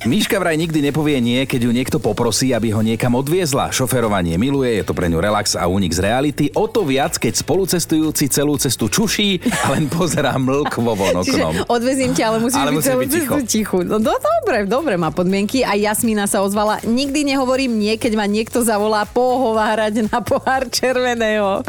Míška 0.00 0.40
vraj 0.40 0.56
nikdy 0.56 0.80
nepovie 0.80 1.20
nie, 1.20 1.44
keď 1.44 1.68
ju 1.68 1.76
niekto 1.76 1.98
poprosí, 2.00 2.56
aby 2.56 2.72
ho 2.72 2.80
niekam 2.80 3.12
odviezla. 3.20 3.68
Šoferovanie 3.68 4.40
miluje, 4.40 4.80
je 4.80 4.84
to 4.88 4.96
pre 4.96 5.12
ňu 5.12 5.20
relax 5.20 5.52
a 5.52 5.68
únik 5.68 5.92
z 5.92 6.00
reality. 6.00 6.44
O 6.56 6.64
to 6.72 6.88
viac, 6.88 7.20
keď 7.20 7.36
spolucestujúci 7.44 8.32
celú 8.32 8.56
cestu 8.56 8.88
čuší 8.88 9.44
a 9.44 9.76
len 9.76 9.92
pozerá 9.92 10.40
mlkvo 10.40 10.96
von 10.96 11.20
oknom. 11.20 11.52
Čiže 11.52 11.68
odvezím 11.68 12.16
ťa, 12.16 12.24
ale 12.32 12.38
musíš 12.40 12.62
Ale 12.64 12.72
byť 12.72 12.80
celú 12.80 13.00
byť 13.04 13.10
cestu 13.12 13.38
tichu. 13.44 13.78
No 13.84 14.00
do, 14.00 14.16
dobre, 14.16 14.64
dobre, 14.64 14.96
má 14.96 15.12
podmienky. 15.12 15.68
A 15.68 15.76
Jasmína 15.76 16.24
sa 16.24 16.40
ozvala, 16.40 16.80
nikdy 16.80 17.36
nehovorím 17.36 17.76
nie, 17.76 18.00
keď 18.00 18.16
ma 18.16 18.24
niekto 18.24 18.64
zavolá 18.64 19.04
pohovárať 19.04 20.08
na 20.08 20.24
pohár 20.24 20.64
červeného. 20.72 21.60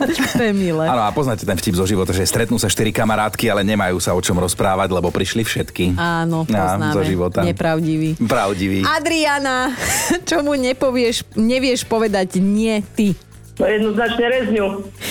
To 0.00 0.40
je 0.40 0.56
milé. 0.56 0.88
Áno, 0.88 1.04
a 1.04 1.12
poznáte 1.12 1.44
ten 1.44 1.52
vtip 1.60 1.76
zo 1.76 1.84
života, 1.84 2.16
že 2.16 2.24
stretnú 2.24 2.56
sa 2.56 2.72
štyri 2.72 2.88
kamarátky, 2.88 3.52
ale 3.52 3.60
nemajú 3.68 4.00
sa 4.00 4.16
o 4.16 4.20
čom 4.24 4.40
rozprávať, 4.40 4.88
lebo 4.96 5.12
prišli 5.12 5.44
všetky. 5.44 5.92
Áno, 5.92 6.48
poznáme. 6.48 6.96
zo 6.96 7.02
života. 7.04 7.29
Nepravdivý. 7.38 8.18
Pravdivý. 8.26 8.82
Adriana, 8.82 9.70
čomu 10.28 10.58
nepovieš, 10.58 11.38
nevieš 11.38 11.86
povedať 11.86 12.42
nie 12.42 12.82
ty? 12.94 13.14
No 13.60 13.68
jednoznačne 13.68 14.24
rezňu. 14.24 14.66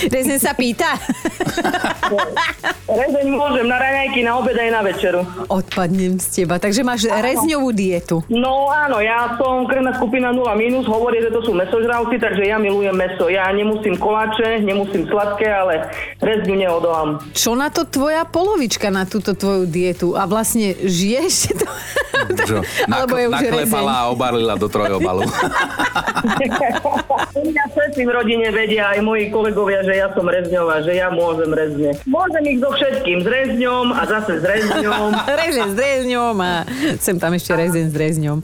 Rezen 0.10 0.42
sa 0.42 0.58
pýta. 0.58 0.98
Rezeň 2.90 3.30
môžem 3.30 3.70
na 3.70 3.78
raňajky, 3.78 4.26
na 4.26 4.42
obed 4.42 4.58
aj 4.58 4.74
na 4.74 4.82
večeru. 4.82 5.22
Odpadnem 5.46 6.18
z 6.18 6.42
teba. 6.42 6.58
Takže 6.58 6.82
máš 6.82 7.06
rezňovú 7.06 7.70
dietu. 7.70 8.26
No 8.26 8.74
áno, 8.74 8.98
ja 9.06 9.38
som 9.38 9.70
krvná 9.70 9.94
skupina 9.94 10.34
0 10.34 10.42
minus, 10.58 10.90
hovorí, 10.90 11.22
že 11.22 11.30
to 11.30 11.46
sú 11.46 11.54
mesožravci, 11.54 12.18
takže 12.18 12.50
ja 12.50 12.58
milujem 12.58 12.98
meso. 12.98 13.30
Ja 13.30 13.54
nemusím 13.54 14.02
koláče, 14.02 14.66
nemusím 14.66 15.06
sladké, 15.06 15.46
ale 15.46 15.94
rezňu 16.18 16.58
neodolám. 16.58 17.22
Čo 17.38 17.54
na 17.54 17.70
to 17.70 17.86
tvoja 17.86 18.26
polovička 18.26 18.90
na 18.90 19.06
túto 19.06 19.38
tvoju 19.38 19.70
dietu? 19.70 20.18
A 20.18 20.26
vlastne 20.26 20.74
žiješ 20.74 21.54
to? 21.54 21.70
Čo, 22.50 22.58
Alebo 22.86 23.16
je 23.16 23.26
už 23.28 23.34
naklepala 23.34 23.94
rezeň. 23.96 24.04
a 24.04 24.10
obalila 24.12 24.54
do 24.56 24.68
trojobalu. 24.68 25.24
U 27.40 27.42
mňa 27.46 27.64
všetci 27.72 28.02
v 28.04 28.12
rodine 28.12 28.48
vedia, 28.52 28.92
aj 28.92 29.00
moji 29.00 29.32
kolegovia, 29.32 29.80
že 29.86 29.96
ja 29.96 30.12
som 30.12 30.28
rezňová, 30.28 30.84
že 30.84 30.98
ja 30.98 31.08
môžem 31.10 31.52
rezne. 31.54 31.90
Môžem 32.04 32.44
ich 32.50 32.60
so 32.60 32.70
všetkým, 32.74 33.24
s 33.24 33.28
rezňom 33.28 33.88
a 33.94 34.02
zase 34.04 34.42
s 34.42 34.44
rezňom. 34.44 35.10
Rezeň 35.46 35.68
s 35.72 35.78
rezňom 35.78 36.36
a 36.42 36.54
sem 37.00 37.16
tam 37.16 37.32
ešte 37.32 37.54
rezeň 37.56 37.86
s 37.90 37.96
rezňom. 37.96 38.38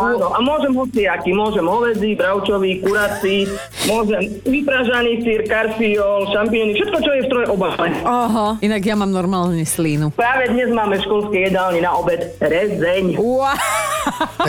Áno, 0.00 0.32
a 0.32 0.38
môžem 0.40 0.72
hociaký, 0.72 1.30
môžem 1.36 1.66
hovedzí, 1.68 2.16
bravčový, 2.16 2.80
kurací, 2.80 3.44
môžem 3.84 4.40
vypražaný 4.48 5.20
sír, 5.20 5.44
karfiol, 5.44 6.24
šampióny, 6.32 6.72
všetko, 6.72 6.98
čo 7.04 7.10
je 7.12 7.20
v 7.20 7.28
troje 7.28 7.46
obale. 7.52 7.88
Oho, 8.00 8.56
inak 8.64 8.80
ja 8.80 8.96
mám 8.96 9.12
normálne 9.12 9.60
slínu. 9.68 10.16
Práve 10.16 10.48
dnes 10.56 10.72
máme 10.72 10.96
v 10.96 11.04
školskej 11.04 11.52
jedálni 11.52 11.84
na 11.84 11.92
obed 12.00 12.32
rezeň. 12.40 13.20
Wow. 13.20 13.52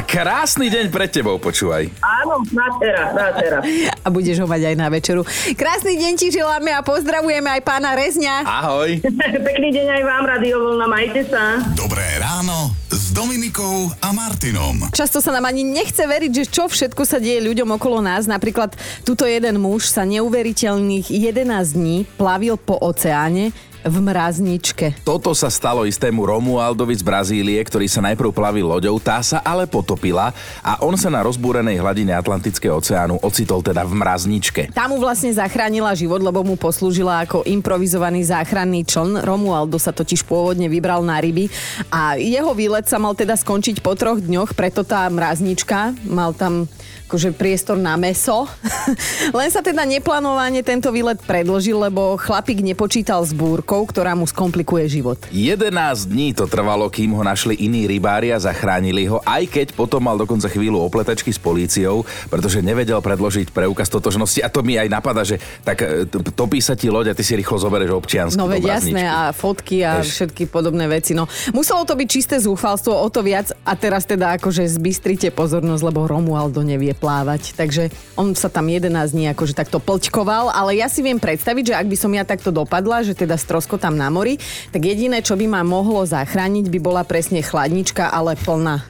Krásny 0.08 0.72
deň 0.72 0.88
pred 0.88 1.12
tebou, 1.12 1.36
počúvaj. 1.36 1.92
Áno, 2.00 2.40
na 2.56 2.68
teraz, 2.80 3.12
na 3.12 3.28
teraz. 3.36 3.62
A 4.02 4.08
budeš 4.08 4.40
ho 4.40 4.48
mať 4.48 4.72
aj 4.72 4.76
na 4.80 4.88
večeru. 4.88 5.28
Krásny 5.60 6.00
deň 6.00 6.14
ti 6.16 6.32
želáme 6.32 6.72
a 6.72 6.80
pozdravujeme 6.80 7.52
aj 7.60 7.62
pána 7.68 7.92
Rezňa. 8.00 8.48
Ahoj. 8.48 9.04
Pekný 9.52 9.76
deň 9.76 9.88
aj 10.00 10.04
vám, 10.08 10.24
Radio 10.24 10.56
Vlna, 10.64 10.88
majte 10.88 11.28
sa. 11.28 11.60
Dobré 11.76 12.08
ráno 12.24 12.81
Dominikou 13.12 13.92
a 14.00 14.16
Martinom. 14.16 14.88
Často 14.96 15.20
sa 15.20 15.36
nám 15.36 15.52
ani 15.52 15.68
nechce 15.68 16.08
veriť, 16.08 16.32
že 16.32 16.46
čo 16.48 16.72
všetko 16.72 17.04
sa 17.04 17.20
deje 17.20 17.44
ľuďom 17.44 17.76
okolo 17.76 18.00
nás. 18.00 18.24
Napríklad 18.24 18.72
tuto 19.04 19.28
jeden 19.28 19.60
muž 19.60 19.92
sa 19.92 20.08
neuveriteľných 20.08 21.12
11 21.12 21.44
dní 21.76 22.08
plavil 22.16 22.56
po 22.56 22.80
oceáne 22.80 23.52
v 23.86 23.96
mrazničke. 24.02 25.02
Toto 25.02 25.34
sa 25.34 25.50
stalo 25.50 25.86
istému 25.86 26.24
Romualdovi 26.24 26.94
z 26.94 27.04
Brazílie, 27.04 27.60
ktorý 27.62 27.90
sa 27.90 28.02
najprv 28.06 28.30
plavil 28.30 28.66
loďou, 28.70 28.98
tá 29.02 29.22
sa 29.26 29.42
ale 29.42 29.66
potopila 29.66 30.34
a 30.62 30.82
on 30.86 30.94
sa 30.98 31.10
na 31.10 31.26
rozbúrenej 31.26 31.82
hladine 31.82 32.14
Atlantického 32.14 32.78
oceánu 32.78 33.20
ocitol 33.22 33.66
teda 33.66 33.82
v 33.86 33.94
mrazničke. 33.98 34.62
Tá 34.72 34.86
mu 34.86 35.02
vlastne 35.02 35.34
zachránila 35.34 35.94
život, 35.98 36.22
lebo 36.22 36.46
mu 36.46 36.56
poslúžila 36.56 37.26
ako 37.26 37.44
improvizovaný 37.46 38.26
záchranný 38.26 38.86
čln. 38.86 39.26
Romualdo 39.26 39.82
sa 39.82 39.90
totiž 39.94 40.26
pôvodne 40.26 40.70
vybral 40.70 41.02
na 41.02 41.18
ryby 41.18 41.50
a 41.90 42.16
jeho 42.18 42.54
výlet 42.54 42.86
sa 42.86 43.02
mal 43.02 43.18
teda 43.18 43.34
skončiť 43.34 43.82
po 43.82 43.98
troch 43.98 44.22
dňoch, 44.22 44.54
preto 44.54 44.86
tá 44.86 45.10
mraznička 45.10 45.94
mal 46.06 46.34
tam 46.38 46.70
akože 47.12 47.36
priestor 47.36 47.76
na 47.76 48.00
meso. 48.00 48.48
Len 49.38 49.52
sa 49.52 49.60
teda 49.60 49.84
neplánovane 49.84 50.64
tento 50.64 50.96
výlet 50.96 51.20
predlžil, 51.20 51.76
lebo 51.76 52.16
chlapík 52.16 52.64
nepočítal 52.64 53.20
s 53.28 53.36
búrkou, 53.36 53.84
ktorá 53.84 54.16
mu 54.16 54.24
skomplikuje 54.24 54.88
život. 54.88 55.20
11 55.28 55.68
dní 56.08 56.32
to 56.32 56.48
trvalo, 56.48 56.88
kým 56.88 57.12
ho 57.12 57.20
našli 57.20 57.60
iní 57.68 57.84
rybári 57.84 58.32
a 58.32 58.40
zachránili 58.40 59.12
ho, 59.12 59.20
aj 59.28 59.44
keď 59.52 59.68
potom 59.76 60.00
mal 60.00 60.16
dokonca 60.16 60.48
chvíľu 60.48 60.80
opletačky 60.88 61.36
s 61.36 61.40
políciou, 61.44 62.08
pretože 62.32 62.64
nevedel 62.64 63.04
predložiť 63.04 63.52
preukaz 63.52 63.92
totožnosti 63.92 64.40
a 64.40 64.48
to 64.48 64.64
mi 64.64 64.80
aj 64.80 64.88
napadá, 64.88 65.28
že 65.28 65.36
tak 65.68 65.84
e, 65.84 66.08
topí 66.32 66.64
sa 66.64 66.80
ti 66.80 66.88
loď 66.88 67.12
a 67.12 67.18
ty 67.20 67.28
si 67.28 67.36
rýchlo 67.36 67.60
zoberieš 67.60 67.92
občiansky 67.92 68.40
No 68.40 68.48
veď 68.48 68.80
jasné 68.80 69.04
a 69.04 69.36
fotky 69.36 69.84
a 69.84 70.00
Vieš. 70.00 70.16
všetky 70.16 70.48
podobné 70.48 70.88
veci. 70.88 71.12
No 71.12 71.28
muselo 71.52 71.84
to 71.84 72.00
byť 72.00 72.08
čisté 72.08 72.40
zúfalstvo, 72.40 72.96
o 72.96 73.08
to 73.12 73.20
viac 73.20 73.52
a 73.68 73.76
teraz 73.76 74.08
teda 74.08 74.40
akože 74.40 74.64
zbystrite 74.64 75.28
pozornosť, 75.36 75.84
lebo 75.84 76.08
Romualdo 76.08 76.64
nevie 76.64 76.96
plávať. 77.02 77.58
Takže 77.58 77.90
on 78.14 78.38
sa 78.38 78.54
tam 78.54 78.70
11 78.70 78.94
dní 78.94 79.26
akože 79.34 79.58
takto 79.58 79.82
plťkoval, 79.82 80.54
ale 80.54 80.78
ja 80.78 80.86
si 80.86 81.02
viem 81.02 81.18
predstaviť, 81.18 81.74
že 81.74 81.78
ak 81.82 81.90
by 81.90 81.98
som 81.98 82.14
ja 82.14 82.22
takto 82.22 82.54
dopadla, 82.54 83.02
že 83.02 83.18
teda 83.18 83.34
stroskotám 83.42 83.98
na 83.98 84.14
mori, 84.14 84.38
tak 84.70 84.86
jediné, 84.86 85.26
čo 85.26 85.34
by 85.34 85.50
ma 85.50 85.66
mohlo 85.66 86.06
zachrániť, 86.06 86.70
by 86.70 86.78
bola 86.78 87.02
presne 87.02 87.42
chladnička, 87.42 88.14
ale 88.14 88.38
plná. 88.38 88.86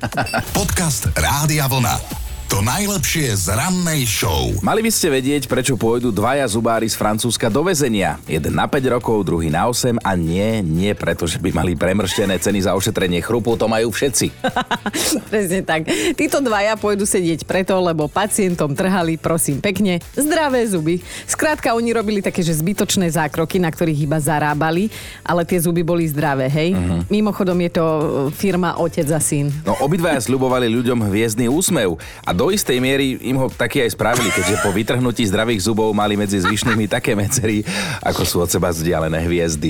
Podcast 0.52 1.08
Rádia 1.16 1.72
Vlna. 1.72 2.31
To 2.52 2.60
najlepšie 2.60 3.32
z 3.32 3.56
rannej 3.56 4.04
show. 4.04 4.52
Mali 4.60 4.84
by 4.84 4.92
ste 4.92 5.08
vedieť, 5.08 5.48
prečo 5.48 5.80
pôjdu 5.80 6.12
dvaja 6.12 6.44
zubári 6.52 6.84
z 6.84 7.00
Francúzska 7.00 7.48
do 7.48 7.64
väzenia. 7.64 8.20
Jeden 8.28 8.60
na 8.60 8.68
5 8.68 8.92
rokov, 8.92 9.24
druhý 9.24 9.48
na 9.48 9.72
8 9.72 10.04
a 10.04 10.12
nie, 10.20 10.60
nie 10.60 10.92
preto, 10.92 11.24
že 11.24 11.40
by 11.40 11.48
mali 11.56 11.80
premrštené 11.80 12.36
ceny 12.44 12.68
za 12.68 12.76
ošetrenie 12.76 13.24
chrupu, 13.24 13.56
to 13.56 13.72
majú 13.72 13.88
všetci. 13.96 14.36
Presne 15.32 15.64
tak. 15.64 15.88
Títo 16.20 16.44
dvaja 16.44 16.76
pôjdu 16.76 17.08
sedieť 17.08 17.48
preto, 17.48 17.72
lebo 17.80 18.12
pacientom 18.12 18.76
trhali, 18.76 19.16
prosím 19.16 19.64
pekne, 19.64 20.04
zdravé 20.12 20.68
zuby. 20.68 21.00
Skrátka, 21.32 21.72
oni 21.72 21.96
robili 21.96 22.20
také, 22.20 22.44
že 22.44 22.60
zbytočné 22.60 23.16
zákroky, 23.16 23.64
na 23.64 23.72
ktorých 23.72 24.12
iba 24.12 24.20
zarábali, 24.20 24.92
ale 25.24 25.48
tie 25.48 25.56
zuby 25.56 25.88
boli 25.88 26.04
zdravé, 26.04 26.52
hej? 26.52 26.76
Uh-huh. 26.76 27.00
Mimochodom 27.08 27.56
je 27.64 27.72
to 27.80 27.86
e, 27.88 28.04
firma 28.36 28.76
Otec 28.76 29.08
a 29.08 29.24
syn. 29.24 29.48
No 29.64 29.80
obidvaja 29.80 30.20
sľubovali 30.20 30.68
ľuďom 30.68 31.08
hviezdny 31.08 31.48
úsmev 31.48 31.96
a 32.28 32.41
do 32.42 32.50
istej 32.50 32.82
miery 32.82 33.22
im 33.22 33.38
ho 33.38 33.54
taký 33.54 33.86
aj 33.86 33.94
spravili, 33.94 34.34
keďže 34.34 34.66
po 34.66 34.74
vytrhnutí 34.74 35.30
zdravých 35.30 35.62
zubov 35.62 35.94
mali 35.94 36.18
medzi 36.18 36.42
zvyšnými 36.42 36.90
také 36.90 37.14
medzery, 37.14 37.62
ako 38.02 38.22
sú 38.26 38.42
od 38.42 38.50
seba 38.50 38.74
vzdialené 38.74 39.22
hviezdy. 39.22 39.70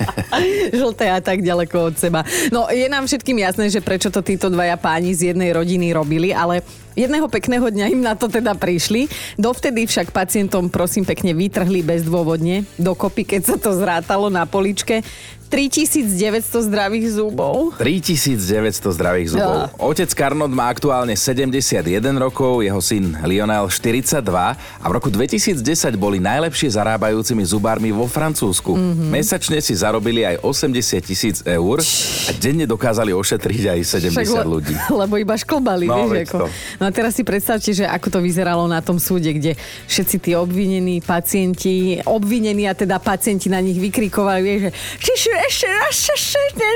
Žlté 0.82 1.06
a 1.14 1.22
tak 1.22 1.46
ďaleko 1.46 1.94
od 1.94 1.94
seba. 1.94 2.26
No 2.50 2.66
je 2.66 2.90
nám 2.90 3.06
všetkým 3.06 3.38
jasné, 3.38 3.70
že 3.70 3.78
prečo 3.78 4.10
to 4.10 4.26
títo 4.26 4.50
dvaja 4.50 4.74
páni 4.74 5.14
z 5.14 5.30
jednej 5.30 5.54
rodiny 5.54 5.94
robili, 5.94 6.34
ale 6.34 6.66
jedného 6.98 7.30
pekného 7.30 7.70
dňa 7.70 7.86
im 7.94 8.02
na 8.02 8.18
to 8.18 8.26
teda 8.26 8.58
prišli. 8.58 9.06
Dovtedy 9.38 9.86
však 9.86 10.10
pacientom 10.10 10.66
prosím 10.66 11.06
pekne 11.06 11.30
vytrhli 11.30 11.86
bezdôvodne 11.86 12.66
dokopy, 12.74 13.22
keď 13.22 13.54
sa 13.54 13.56
to 13.58 13.70
zrátalo 13.70 14.34
na 14.34 14.42
poličke. 14.50 15.06
3900 15.46 16.66
zdravých 16.66 17.06
zubov. 17.14 17.76
3900 17.78 18.96
zdravých 18.96 19.28
zubov. 19.36 19.70
Otec 19.78 20.10
Karnot 20.10 20.50
má 20.50 20.68
aktuálne 20.68 21.14
71 21.14 21.80
rokov, 22.16 22.60
jeho 22.60 22.80
syn 22.80 23.14
Lionel 23.22 23.68
42 23.68 24.20
a 24.24 24.86
v 24.86 24.92
roku 24.92 25.08
2010 25.08 25.60
boli 25.94 26.18
najlepšie 26.18 26.74
zarábajúcimi 26.74 27.44
zubármi 27.44 27.94
vo 27.94 28.04
Francúzsku. 28.04 28.74
Mm-hmm. 28.74 29.08
Mesačne 29.08 29.58
si 29.60 29.74
zarobili 29.74 30.26
aj 30.26 30.42
80 30.42 31.00
tisíc 31.04 31.36
eur 31.46 31.78
a 32.26 32.30
denne 32.36 32.64
dokázali 32.64 33.12
ošetriť 33.12 33.62
aj 33.74 33.80
70 34.10 34.24
Však 34.24 34.46
ľudí. 34.48 34.74
Lebo 35.00 35.14
iba 35.16 35.34
šklbali, 35.34 35.86
No, 35.86 36.08
vieš, 36.08 36.32
ako. 36.32 36.38
to. 36.44 36.46
No 36.80 36.84
a 36.86 36.90
teraz 36.90 37.14
si 37.14 37.22
predstavte, 37.22 37.70
že 37.70 37.84
ako 37.84 38.08
to 38.08 38.18
vyzeralo 38.18 38.64
na 38.66 38.82
tom 38.82 38.98
súde, 38.98 39.30
kde 39.30 39.54
všetci 39.86 40.16
tí 40.18 40.30
obvinení 40.34 40.98
pacienti, 40.98 42.00
obvinení 42.02 42.66
a 42.66 42.74
teda 42.74 42.98
pacienti 42.98 43.46
na 43.46 43.60
nich 43.60 43.76
vykrikovali, 43.76 44.40
vieš, 44.42 44.72
že 45.14 45.32
ešte 45.48 45.66
raz 45.68 45.96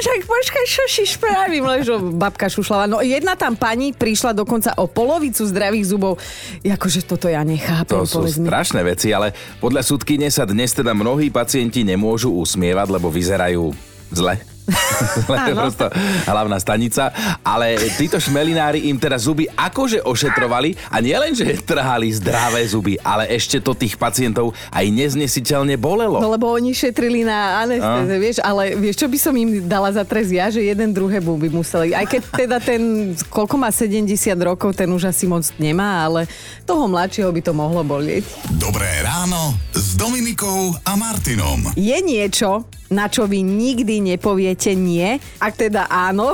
ak 0.09 0.23
počkaj, 0.27 0.65
čo 0.67 0.85
si 0.91 1.05
spravím, 1.07 1.65
ležo 1.69 2.01
babka 2.01 2.51
šušlava. 2.51 2.91
No 2.91 2.99
jedna 3.01 3.39
tam 3.39 3.55
pani 3.55 3.95
prišla 3.95 4.35
dokonca 4.35 4.75
o 4.77 4.91
polovicu 4.91 5.47
zdravých 5.47 5.95
zubov. 5.95 6.19
Akože 6.67 7.07
toto 7.07 7.31
ja 7.31 7.45
nechápem, 7.47 7.95
To 7.95 8.05
sú 8.05 8.23
povedz 8.25 8.37
mi. 8.37 8.47
strašné 8.51 8.81
veci, 8.83 9.15
ale 9.15 9.33
podľa 9.63 9.87
súdkyne 9.87 10.29
sa 10.29 10.45
dnes 10.49 10.75
teda 10.75 10.93
mnohí 10.93 11.31
pacienti 11.31 11.87
nemôžu 11.87 12.35
usmievať, 12.35 12.89
lebo 12.91 13.09
vyzerajú 13.09 13.71
zle. 14.13 14.58
Prosto 15.59 15.89
hlavná 16.29 16.61
stanica. 16.61 17.11
Ale 17.43 17.77
títo 17.97 18.21
šmelinári 18.21 18.89
im 18.93 19.01
teda 19.01 19.17
zuby 19.17 19.49
akože 19.49 20.05
ošetrovali 20.05 20.77
a 20.93 21.01
nielen, 21.01 21.33
že 21.33 21.59
trhali 21.65 22.13
zdravé 22.13 22.65
zuby, 22.69 23.01
ale 23.01 23.29
ešte 23.33 23.61
to 23.61 23.73
tých 23.73 23.97
pacientov 23.97 24.53
aj 24.73 24.87
neznesiteľne 24.93 25.75
bolelo. 25.81 26.21
No 26.21 26.33
lebo 26.33 26.53
oni 26.53 26.77
šetrili 26.77 27.25
na 27.25 27.65
anestéze, 27.65 28.15
vieš, 28.21 28.37
ale 28.45 28.77
vieš, 28.77 29.01
čo 29.01 29.09
by 29.09 29.19
som 29.19 29.35
im 29.35 29.65
dala 29.65 29.91
za 29.93 30.05
trest 30.05 30.31
ja, 30.33 30.53
že 30.53 30.65
jeden 30.65 30.93
druhému 30.93 31.41
by 31.41 31.49
museli. 31.53 31.97
Aj 31.97 32.05
keď 32.05 32.23
teda 32.33 32.57
ten, 32.61 33.13
koľko 33.33 33.57
má 33.57 33.73
70 33.73 34.09
rokov, 34.45 34.77
ten 34.77 34.89
už 34.89 35.09
asi 35.09 35.25
moc 35.25 35.45
nemá, 35.57 36.05
ale 36.05 36.29
toho 36.69 36.85
mladšieho 36.87 37.31
by 37.33 37.41
to 37.41 37.53
mohlo 37.57 37.81
bolieť. 37.83 38.25
Dobré 38.61 38.89
ráno 39.01 39.57
s 39.73 39.97
Dominikou 39.97 40.77
a 40.85 40.93
Martinom. 40.95 41.73
Je 41.75 41.99
niečo, 42.05 42.69
na 42.89 43.07
čo 43.07 43.29
vy 43.29 43.45
nikdy 43.45 44.01
nepoviete 44.01 44.73
nie? 44.73 45.21
Ak 45.37 45.61
teda 45.61 45.89
áno, 45.89 46.33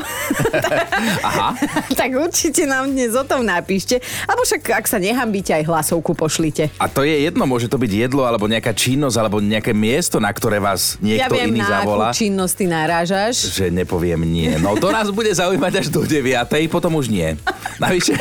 Aha. 1.29 1.55
tak 2.01 2.11
určite 2.15 2.65
nám 2.65 2.91
dnes 2.91 3.13
o 3.15 3.25
tom 3.27 3.43
napíšte. 3.43 3.99
Alebo 4.25 4.47
však, 4.47 4.63
ak 4.71 4.87
sa 4.87 4.99
nehambíte, 5.03 5.51
aj 5.51 5.65
hlasovku 5.67 6.15
pošlite. 6.15 6.71
A 6.79 6.87
to 6.87 7.03
je 7.03 7.27
jedno, 7.27 7.45
môže 7.45 7.67
to 7.67 7.77
byť 7.77 7.93
jedlo, 8.07 8.23
alebo 8.25 8.47
nejaká 8.47 8.71
činnosť, 8.71 9.17
alebo 9.19 9.43
nejaké 9.43 9.75
miesto, 9.75 10.23
na 10.23 10.31
ktoré 10.31 10.63
vás 10.63 10.97
ja 11.03 11.27
niekto 11.27 11.35
viem, 11.35 11.51
iný 11.55 11.61
na 11.67 11.83
zavolá. 11.83 12.09
akú 12.11 12.19
činnosť 12.23 12.55
ty 12.55 12.65
narážaš. 12.71 13.35
Že 13.55 13.65
nepoviem 13.75 14.23
nie. 14.23 14.55
No 14.63 14.79
to 14.79 14.95
nás 14.95 15.11
bude 15.11 15.31
zaujímať 15.35 15.73
až 15.85 15.87
do 15.91 16.07
9. 16.07 16.47
potom 16.71 16.95
už 16.99 17.11
nie. 17.11 17.35
Navyše, 17.83 18.15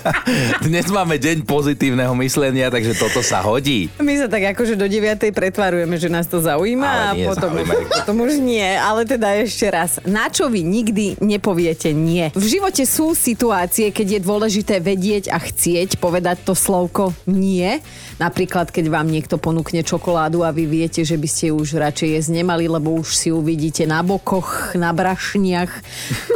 dnes 0.66 0.86
máme 0.86 1.18
deň 1.18 1.42
pozitívneho 1.42 2.14
myslenia, 2.22 2.70
takže 2.70 2.94
toto 2.94 3.20
sa 3.20 3.42
hodí. 3.42 3.90
My 3.98 4.14
sa 4.14 4.30
tak 4.30 4.54
akože 4.54 4.78
do 4.78 4.86
9. 4.86 5.34
pretvarujeme, 5.34 5.96
že 5.98 6.06
nás 6.06 6.30
to 6.30 6.38
zaujíma 6.38 6.86
Ale 6.86 7.02
a 7.10 7.12
potom, 7.26 7.50
zaujíma. 7.64 7.88
potom 8.00 8.16
už 8.20 8.32
nie. 8.40 8.68
Ale 8.76 9.08
teda 9.08 9.28
ešte 9.40 9.66
raz, 9.72 9.90
na 10.04 10.28
čo 10.28 10.52
vy 10.52 10.60
nikdy 10.60 11.18
nepoviete 11.20 11.90
nie? 11.96 12.28
V 12.36 12.46
živote 12.46 12.84
sú 12.84 13.16
situácie, 13.16 13.90
keď 13.90 14.18
je 14.18 14.20
dôležité 14.20 14.74
vedieť 14.80 15.32
a 15.32 15.40
chcieť 15.40 15.96
povedať 15.98 16.44
to 16.44 16.52
slovko 16.52 17.16
nie. 17.24 17.80
Napríklad, 18.20 18.70
keď 18.70 18.92
vám 18.92 19.10
niekto 19.10 19.40
ponúkne 19.40 19.82
čokoládu 19.82 20.46
a 20.46 20.54
vy 20.54 20.70
viete, 20.70 21.02
že 21.02 21.18
by 21.18 21.28
ste 21.28 21.50
ju 21.50 21.58
už 21.58 21.80
radšej 21.80 22.08
jesť 22.20 22.30
nemali, 22.30 22.70
lebo 22.70 22.94
už 22.94 23.10
si 23.10 23.28
ju 23.34 23.42
vidíte 23.42 23.88
na 23.90 24.06
bokoch, 24.06 24.78
na 24.78 24.94
brašniach, 24.94 25.70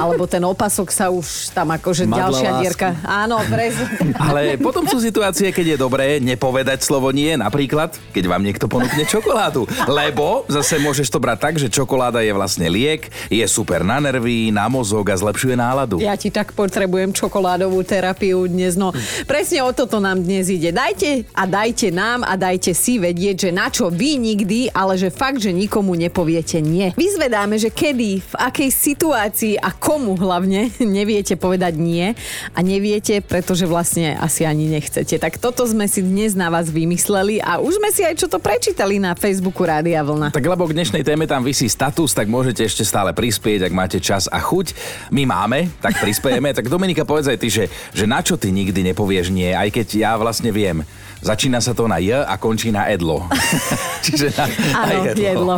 alebo 0.03 0.27
ten 0.27 0.43
opasok 0.43 0.89
sa 0.91 1.07
už 1.13 1.55
tam 1.55 1.71
akože 1.71 2.11
Madla 2.11 2.19
ďalšia 2.27 2.51
lásky. 2.51 2.63
dierka. 2.65 2.89
Áno, 3.07 3.39
presne. 3.47 3.87
Ale 4.29 4.59
potom 4.59 4.91
sú 4.91 4.99
situácie, 4.99 5.55
keď 5.55 5.75
je 5.75 5.79
dobré 5.79 6.19
nepovedať 6.19 6.83
slovo 6.83 7.15
nie, 7.15 7.39
napríklad, 7.39 7.95
keď 8.11 8.25
vám 8.27 8.43
niekto 8.43 8.67
ponúkne 8.67 9.07
čokoládu. 9.07 9.71
Lebo 9.87 10.43
zase 10.51 10.83
môžeš 10.83 11.15
to 11.15 11.18
brať 11.19 11.39
tak, 11.39 11.55
že 11.59 11.69
čokoláda 11.69 12.23
je 12.25 12.33
vlastne 12.35 12.67
liek, 12.67 13.11
je 13.29 13.45
super 13.47 13.83
na 13.83 13.99
nervy, 13.99 14.51
na 14.55 14.67
mozog 14.67 15.07
a 15.11 15.17
zlepšuje 15.19 15.55
náladu. 15.59 15.99
Ja 15.99 16.15
ti 16.15 16.31
tak 16.31 16.55
potrebujem 16.55 17.13
čokoládovú 17.13 17.83
terapiu 17.83 18.47
dnes. 18.47 18.79
No, 18.79 18.95
presne 19.27 19.63
o 19.67 19.71
toto 19.75 19.99
nám 19.99 20.23
dnes 20.23 20.49
ide. 20.49 20.71
Dajte 20.71 21.27
a 21.35 21.45
dajte 21.45 21.91
nám 21.91 22.23
a 22.23 22.39
dajte 22.39 22.73
si 22.73 23.03
vedieť, 23.03 23.49
že 23.49 23.51
na 23.51 23.69
čo 23.69 23.91
vy 23.91 24.17
nikdy, 24.19 24.71
ale 24.71 24.95
že 24.95 25.11
fakt, 25.11 25.43
že 25.43 25.51
nikomu 25.51 25.99
nepoviete 25.99 26.63
nie. 26.63 26.95
Vyzvedáme, 26.95 27.59
že 27.59 27.75
kedy, 27.75 28.23
v 28.23 28.35
akej 28.39 28.71
situácii 28.71 29.55
a 29.59 29.75
komu 29.75 30.15
hlavne 30.15 30.71
neviete 30.99 31.35
povedať 31.35 31.75
nie 31.79 32.15
a 32.55 32.59
neviete, 32.63 33.19
pretože 33.25 33.67
vlastne 33.67 34.15
asi 34.19 34.47
ani 34.47 34.71
nechcete. 34.71 35.19
Tak 35.19 35.43
toto 35.43 35.67
sme 35.67 35.91
si 35.91 36.05
dnes 36.05 36.39
na 36.39 36.53
vás 36.53 36.71
vymysleli 36.71 37.43
a 37.43 37.59
už 37.59 37.83
sme 37.83 37.91
si 37.91 38.07
aj 38.07 38.15
čo 38.21 38.27
to 38.31 38.39
prečítali 38.39 39.01
na 39.01 39.17
Facebooku 39.17 39.65
Rádia 39.65 40.05
Vlna. 40.05 40.31
Tak 40.31 40.45
lebo 40.45 40.69
k 40.69 40.77
dnešnej 40.77 41.03
téme 41.09 41.25
tam 41.25 41.41
vysí 41.41 41.65
status, 41.73 42.13
tak 42.13 42.29
môžete 42.29 42.69
ešte 42.69 42.85
stále 42.85 43.17
prispieť, 43.17 43.65
ak 43.65 43.73
máte 43.73 43.97
čas 43.97 44.29
a 44.29 44.37
chuť. 44.37 44.77
My 45.09 45.25
máme, 45.25 45.73
tak 45.81 45.97
prispiejeme. 46.05 46.53
tak 46.53 46.69
Dominika, 46.69 47.09
povedz 47.09 47.33
aj 47.33 47.41
ty, 47.41 47.49
že, 47.49 47.65
že 47.97 48.05
na 48.05 48.21
čo 48.21 48.37
ty 48.37 48.53
nikdy 48.53 48.93
nepovieš 48.93 49.33
nie, 49.33 49.57
aj 49.57 49.73
keď 49.73 49.87
ja 50.05 50.13
vlastne 50.21 50.53
viem. 50.53 50.85
Začína 51.19 51.59
sa 51.59 51.75
to 51.75 51.91
na 51.91 51.99
J 51.99 52.23
a 52.23 52.39
končí 52.39 52.71
na 52.71 52.87
edlo. 52.87 53.27
Čiže 54.07 54.39
na, 54.39 54.45
na 54.47 54.83
Áno, 54.87 55.03
jedlo. 55.19 55.57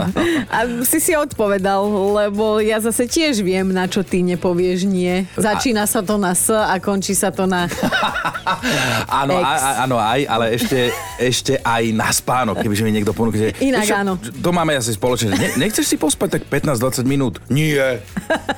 A 0.48 0.58
si 0.88 1.04
si 1.04 1.12
odpovedal, 1.12 1.84
lebo 2.16 2.64
ja 2.64 2.80
zase 2.80 3.04
tiež 3.04 3.44
viem, 3.44 3.68
na 3.68 3.84
čo 3.84 4.00
ty 4.00 4.24
nepovieš 4.24 4.88
nie. 4.88 5.28
Začína 5.36 5.84
sa 5.84 6.00
to 6.00 6.16
na 6.16 6.32
S 6.32 6.48
a 6.48 6.80
končí 6.80 7.12
sa 7.12 7.28
to 7.28 7.44
na... 7.44 7.68
Áno, 9.20 9.36
a, 9.36 9.84
áno, 9.84 9.96
aj, 10.00 10.20
ale 10.26 10.56
ešte, 10.56 10.90
ešte 11.20 11.52
aj 11.60 11.92
na 11.92 12.08
spánok, 12.08 12.64
kebyže 12.64 12.82
mi 12.82 12.90
niekto 12.90 13.12
ponúkne. 13.12 13.52
Inak 13.62 13.86
áno. 13.92 14.16
To 14.18 14.50
máme 14.50 14.74
asi 14.74 14.96
spoločne. 14.96 15.36
že 15.36 15.39
Ne, 15.40 15.48
nechceš 15.56 15.86
si 15.86 15.96
pospať 15.96 16.36
tak 16.36 16.42
15-20 16.46 17.08
minút? 17.08 17.34
Nie. 17.48 18.04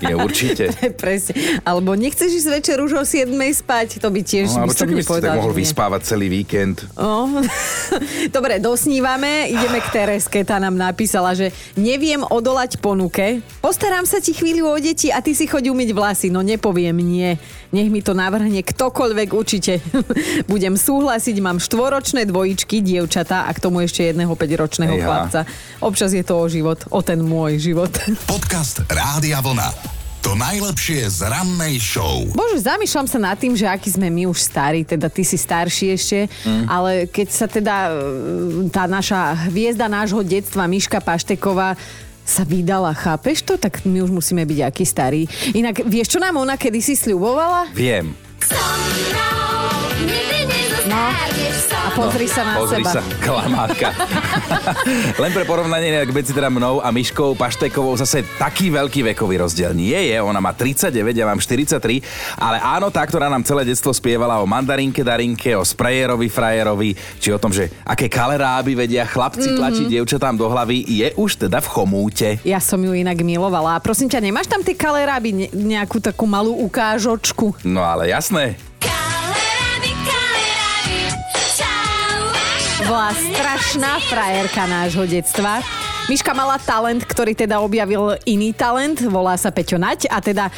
Nie, 0.03 0.19
určite. 0.19 0.75
Presne. 1.03 1.63
Alebo 1.63 1.95
nechceš 1.95 2.43
ísť 2.43 2.49
večer 2.51 2.77
už 2.83 2.99
o 2.99 3.05
7 3.07 3.31
spať? 3.31 4.03
To 4.03 4.11
by 4.11 4.21
tiež 4.21 4.51
No, 4.53 4.67
by 4.67 4.75
som 4.75 4.75
si 4.75 4.83
tak 4.83 4.99
nepovedal, 4.99 5.35
mohol 5.39 5.55
vyspávať 5.55 6.01
celý 6.05 6.27
víkend? 6.27 6.83
Oh. 6.99 7.31
Dobre, 8.37 8.59
dosnívame, 8.59 9.47
ideme 9.49 9.79
k 9.79 9.89
Tereske, 9.93 10.43
tá 10.43 10.59
nám 10.59 10.75
napísala, 10.75 11.33
že 11.33 11.49
neviem 11.75 12.27
odolať 12.27 12.83
ponuke, 12.83 13.39
postarám 13.63 14.05
sa 14.05 14.19
ti 14.19 14.35
chvíľu 14.35 14.67
o 14.67 14.77
deti 14.77 15.09
a 15.09 15.23
ty 15.23 15.33
si 15.33 15.47
choď 15.47 15.71
umyť 15.71 15.91
vlasy, 15.95 16.27
no 16.29 16.43
nepoviem 16.43 16.99
nie. 16.99 17.39
Nech 17.73 17.89
mi 17.89 18.05
to 18.05 18.13
navrhne 18.13 18.61
ktokoľvek 18.61 19.29
určite. 19.33 19.81
Budem 20.53 20.77
súhlasiť, 20.77 21.37
mám 21.41 21.57
štvoročné 21.57 22.29
dvojičky, 22.29 22.85
dievčatá 22.85 23.49
a 23.49 23.51
k 23.57 23.63
tomu 23.63 23.81
ešte 23.81 24.05
jedného 24.05 24.37
5-ročného 24.37 24.93
Ejha. 24.93 25.05
chlapca. 25.05 25.41
Občas 25.81 26.13
je 26.13 26.21
to 26.21 26.37
o 26.37 26.47
život, 26.53 26.72
o 26.91 27.01
ten 27.03 27.21
môj 27.21 27.59
život. 27.59 27.93
Podcast 28.29 28.85
Rádia 28.89 29.41
Vlna. 29.43 29.71
To 30.23 30.39
najlepšie 30.39 31.03
z 31.11 31.27
rannej 31.27 31.83
show. 31.83 32.23
Bože, 32.31 32.63
zamýšľam 32.63 33.11
sa 33.11 33.19
nad 33.19 33.35
tým, 33.35 33.59
že 33.59 33.67
aký 33.67 33.91
sme 33.91 34.07
my 34.07 34.31
už 34.31 34.39
starí, 34.39 34.87
teda 34.87 35.11
ty 35.11 35.27
si 35.27 35.35
starší 35.35 35.99
ešte, 35.99 36.31
mm. 36.47 36.71
ale 36.71 37.11
keď 37.11 37.29
sa 37.35 37.47
teda 37.51 37.91
e, 37.91 37.93
tá 38.71 38.87
naša 38.87 39.51
hviezda 39.51 39.91
nášho 39.91 40.23
detstva, 40.23 40.71
Miška 40.71 41.03
Pašteková, 41.03 41.75
sa 42.23 42.47
vydala, 42.47 42.95
chápeš 42.95 43.43
to? 43.43 43.59
Tak 43.59 43.83
my 43.83 43.99
už 44.07 44.15
musíme 44.15 44.47
byť 44.47 44.59
aký 44.63 44.85
starí. 44.87 45.27
Inak, 45.59 45.83
vieš, 45.83 46.15
čo 46.15 46.19
nám 46.23 46.39
ona 46.39 46.55
kedysi 46.55 46.95
sľubovala? 46.95 47.75
Viem. 47.75 48.15
No, 51.03 51.11
a 51.83 51.91
pozri 51.91 52.31
sa 52.31 52.47
na 52.47 52.55
Pozri 52.55 52.87
seba. 52.87 52.95
sa, 52.95 53.03
klamátka. 53.19 53.91
Len 55.23 55.35
pre 55.35 55.43
porovnanie, 55.43 55.99
ak 55.99 56.15
medzi 56.15 56.31
teda 56.31 56.47
mnou 56.47 56.79
a 56.79 56.95
Myškou 56.95 57.35
Paštekovou 57.35 57.99
zase 57.99 58.23
taký 58.39 58.71
veľký 58.71 59.11
vekový 59.11 59.43
rozdiel 59.43 59.75
nie 59.75 59.99
je. 59.99 60.17
Ona 60.17 60.39
má 60.39 60.55
39, 60.55 60.95
ja 61.11 61.27
mám 61.27 61.43
43, 61.43 61.99
ale 62.39 62.63
áno, 62.63 62.87
tá, 62.87 63.03
ktorá 63.03 63.27
nám 63.27 63.43
celé 63.43 63.67
detstvo 63.67 63.91
spievala 63.91 64.39
o 64.39 64.47
mandarinke 64.47 65.03
Darinke, 65.03 65.59
o 65.59 65.67
sprayerovi 65.67 66.31
frajerovi, 66.31 66.95
či 67.19 67.35
o 67.35 67.39
tom, 67.43 67.51
že 67.51 67.67
aké 67.83 68.07
kaleráby 68.07 68.79
vedia 68.79 69.03
chlapci 69.03 69.51
Mhm. 69.51 69.57
tlačiť 69.59 69.87
dievčatám 69.91 70.39
do 70.39 70.47
hlavy, 70.47 70.87
je 70.87 71.09
už 71.19 71.35
teda 71.43 71.59
v 71.59 71.67
chomúte. 71.67 72.29
Ja 72.47 72.63
som 72.63 72.79
ju 72.79 72.95
inak 72.95 73.19
milovala. 73.19 73.75
A 73.75 73.83
prosím 73.83 74.07
ťa, 74.07 74.23
nemáš 74.23 74.47
tam 74.47 74.63
tie 74.63 74.79
kaleráby, 74.79 75.29
ne, 75.35 75.47
nejakú 75.51 75.99
takú 75.99 76.31
malú 76.31 76.55
ukážočku? 76.63 77.59
No 77.67 77.83
ale 77.83 78.15
jasné, 78.15 78.55
bola 82.93 83.17
strašná 83.17 84.05
frajerka 84.05 84.69
nášho 84.69 85.09
detstva. 85.09 85.65
Miška 86.11 86.35
mala 86.35 86.59
talent, 86.59 87.07
ktorý 87.07 87.31
teda 87.31 87.63
objavil 87.63 88.19
iný 88.27 88.51
talent, 88.51 88.99
volá 89.07 89.39
sa 89.39 89.55
Peťo 89.55 89.79
Nať 89.79 90.11
a 90.11 90.19
teda 90.19 90.51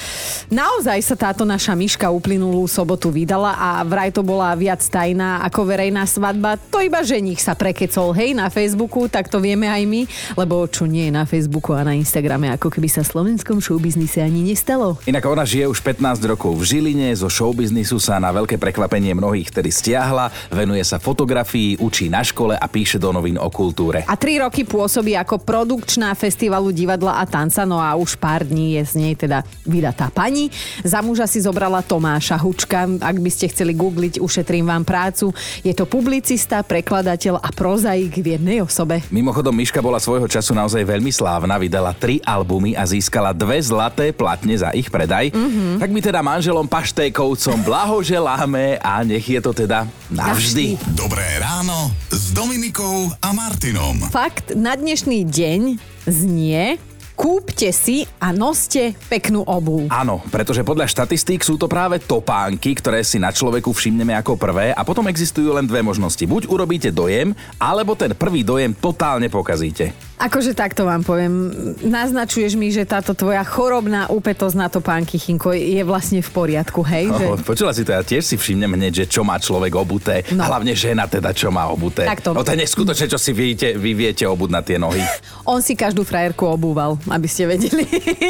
naozaj 0.49 0.97
sa 1.05 1.17
táto 1.21 1.45
naša 1.45 1.77
Miška 1.77 2.09
uplynulú 2.09 2.65
sobotu 2.65 3.13
vydala 3.13 3.53
a 3.53 3.85
vraj 3.85 4.09
to 4.09 4.25
bola 4.25 4.57
viac 4.57 4.81
tajná 4.81 5.45
ako 5.45 5.69
verejná 5.69 6.09
svadba. 6.09 6.57
To 6.73 6.81
iba 6.81 7.05
ženich 7.05 7.45
sa 7.45 7.53
prekecol, 7.53 8.17
hej, 8.17 8.33
na 8.33 8.49
Facebooku, 8.49 9.05
tak 9.05 9.29
to 9.29 9.37
vieme 9.37 9.69
aj 9.69 9.85
my, 9.85 10.09
lebo 10.33 10.65
čo 10.65 10.89
nie 10.89 11.07
je 11.07 11.13
na 11.13 11.29
Facebooku 11.29 11.77
a 11.77 11.85
na 11.85 11.93
Instagrame, 11.93 12.49
ako 12.57 12.73
keby 12.73 12.89
sa 12.89 13.05
v 13.05 13.13
slovenskom 13.13 13.61
showbiznise 13.61 14.25
ani 14.25 14.49
nestalo. 14.49 14.97
Inak 15.05 15.29
ona 15.29 15.45
žije 15.45 15.69
už 15.69 15.85
15 15.85 16.25
rokov 16.25 16.57
v 16.57 16.65
Žiline, 16.73 17.13
zo 17.13 17.29
showbiznisu 17.29 18.01
sa 18.01 18.17
na 18.17 18.33
veľké 18.33 18.57
prekvapenie 18.57 19.13
mnohých 19.13 19.53
tedy 19.53 19.69
stiahla, 19.69 20.33
venuje 20.49 20.81
sa 20.89 20.97
fotografii, 20.97 21.85
učí 21.85 22.09
na 22.09 22.25
škole 22.25 22.57
a 22.57 22.65
píše 22.65 22.97
do 22.97 23.13
novín 23.13 23.37
o 23.37 23.53
kultúre. 23.53 24.09
A 24.09 24.17
tri 24.17 24.41
roky 24.41 24.65
pôsobí 24.65 25.13
ako 25.15 25.34
produkčná 25.41 26.15
festivalu 26.15 26.71
divadla 26.71 27.21
a 27.21 27.25
tanca, 27.27 27.63
no 27.67 27.79
a 27.81 27.95
už 27.95 28.17
pár 28.19 28.47
dní 28.47 28.79
je 28.81 28.83
z 28.85 28.93
nej 29.01 29.15
teda 29.15 29.47
vydatá 29.65 30.11
pani. 30.11 30.53
Za 30.85 31.01
muža 31.01 31.27
si 31.27 31.43
zobrala 31.43 31.85
Tomáša 31.85 32.39
Hučka, 32.41 32.87
ak 32.87 33.17
by 33.19 33.31
ste 33.31 33.51
chceli 33.51 33.75
googliť, 33.75 34.21
ušetrím 34.21 34.69
vám 34.69 34.85
prácu. 34.87 35.35
Je 35.65 35.73
to 35.73 35.89
publicista, 35.89 36.63
prekladateľ 36.63 37.41
a 37.41 37.49
prozaik 37.53 38.21
v 38.21 38.37
jednej 38.39 38.59
osobe. 38.61 39.03
Mimochodom, 39.09 39.55
Miška 39.55 39.81
bola 39.81 40.03
svojho 40.03 40.29
času 40.29 40.53
naozaj 40.55 40.85
veľmi 40.85 41.11
slávna, 41.11 41.59
vydala 41.61 41.95
tri 41.97 42.21
albumy 42.25 42.75
a 42.75 42.85
získala 42.85 43.33
dve 43.33 43.61
zlaté 43.63 44.13
platne 44.13 44.55
za 44.59 44.71
ich 44.77 44.93
predaj. 44.93 45.33
Mm-hmm. 45.33 45.81
Tak 45.81 45.91
my 45.91 46.01
teda 46.01 46.21
manželom 46.21 46.67
Paštékovcom 46.69 47.63
blahoželáme 47.65 48.79
a 48.83 49.01
nech 49.07 49.25
je 49.25 49.41
to 49.41 49.53
teda 49.57 49.89
navždy. 50.13 50.77
Dobré 50.93 51.25
ráno 51.41 51.91
s 52.13 52.31
Dominikou 52.37 53.11
a 53.21 53.33
Martinom. 53.33 53.99
Fakt 54.13 54.53
na 54.55 54.77
dnešný 54.77 55.24
deň 55.25 55.81
znie 56.05 56.77
Kúpte 57.15 57.71
si 57.71 58.03
a 58.19 58.35
noste 58.35 58.91
peknú 59.07 59.47
obuv. 59.47 59.87
Áno, 59.87 60.19
pretože 60.35 60.67
podľa 60.67 60.91
štatistík 60.91 61.47
sú 61.47 61.55
to 61.55 61.71
práve 61.71 62.03
topánky, 62.03 62.75
ktoré 62.75 63.07
si 63.07 63.23
na 63.23 63.31
človeku 63.31 63.71
všimneme 63.71 64.19
ako 64.19 64.35
prvé 64.35 64.75
a 64.75 64.83
potom 64.83 65.07
existujú 65.07 65.55
len 65.55 65.63
dve 65.63 65.79
možnosti. 65.87 66.27
Buď 66.27 66.51
urobíte 66.51 66.91
dojem, 66.91 67.31
alebo 67.63 67.95
ten 67.95 68.19
prvý 68.19 68.43
dojem 68.43 68.75
totálne 68.75 69.31
pokazíte. 69.31 69.95
Akože 70.15 70.55
takto 70.55 70.87
vám 70.87 71.03
poviem. 71.03 71.51
Naznačuješ 71.83 72.55
mi, 72.55 72.71
že 72.71 72.87
táto 72.87 73.19
tvoja 73.19 73.43
chorobná 73.43 74.07
úpetosť 74.07 74.57
na 74.57 74.71
topánky, 74.71 75.19
Chinko, 75.19 75.51
je 75.51 75.83
vlastne 75.83 76.23
v 76.23 76.31
poriadku, 76.31 76.87
hej? 76.87 77.11
Že... 77.11 77.25
Oh, 77.27 77.39
počula 77.43 77.75
si 77.75 77.83
to, 77.83 77.91
ja 77.91 78.03
tiež 78.07 78.23
si 78.23 78.37
všimnem 78.39 78.79
hneď, 78.79 79.05
že 79.05 79.07
čo 79.11 79.27
má 79.27 79.37
človek 79.43 79.75
obuté. 79.75 80.23
No. 80.31 80.47
Hlavne 80.47 80.71
žena 80.79 81.11
teda, 81.11 81.35
čo 81.35 81.51
má 81.51 81.67
obuté. 81.67 82.07
Takto. 82.07 82.31
No 82.31 82.47
to 82.47 82.55
je 82.55 82.63
neskutočné, 82.63 83.11
čo 83.11 83.19
si 83.19 83.35
viete, 83.35 83.75
vy 83.75 83.91
viete 83.93 84.23
obúť 84.23 84.51
na 84.55 84.63
tie 84.63 84.79
nohy. 84.79 85.03
On 85.51 85.59
si 85.59 85.75
každú 85.75 86.07
frajerku 86.07 86.47
obúval, 86.47 86.95
aby 87.11 87.27
ste 87.27 87.51
vedeli 87.51 87.83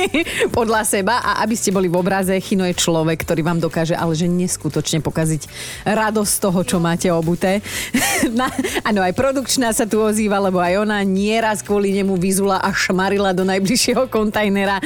podľa 0.57 0.89
seba 0.89 1.21
a 1.21 1.45
aby 1.45 1.53
ste 1.53 1.69
boli 1.69 1.93
v 1.93 2.01
obraze, 2.01 2.33
Chino 2.41 2.65
je 2.65 2.75
človek, 2.75 3.23
ktorý 3.29 3.45
vám 3.45 3.61
dokáže 3.61 3.93
ale 3.93 4.17
že 4.17 4.25
neskutočne 4.25 5.05
pokaziť 5.05 5.47
radosť 5.85 6.33
z 6.33 6.41
toho, 6.41 6.61
čo 6.65 6.77
máte 6.81 7.13
obuté. 7.13 7.61
Áno, 8.89 9.01
aj 9.05 9.13
produkčná 9.13 9.71
sa 9.77 9.85
tu 9.85 10.01
ozýva, 10.01 10.41
lebo 10.41 10.59
aj 10.59 10.81
ona 10.81 10.99
nieraz 11.05 11.61
kvôli 11.75 11.91
nemu 11.91 12.15
vyzula 12.15 12.63
a 12.63 12.71
šmarila 12.71 13.35
do 13.35 13.43
najbližšieho 13.43 14.07
kontajnera 14.07 14.79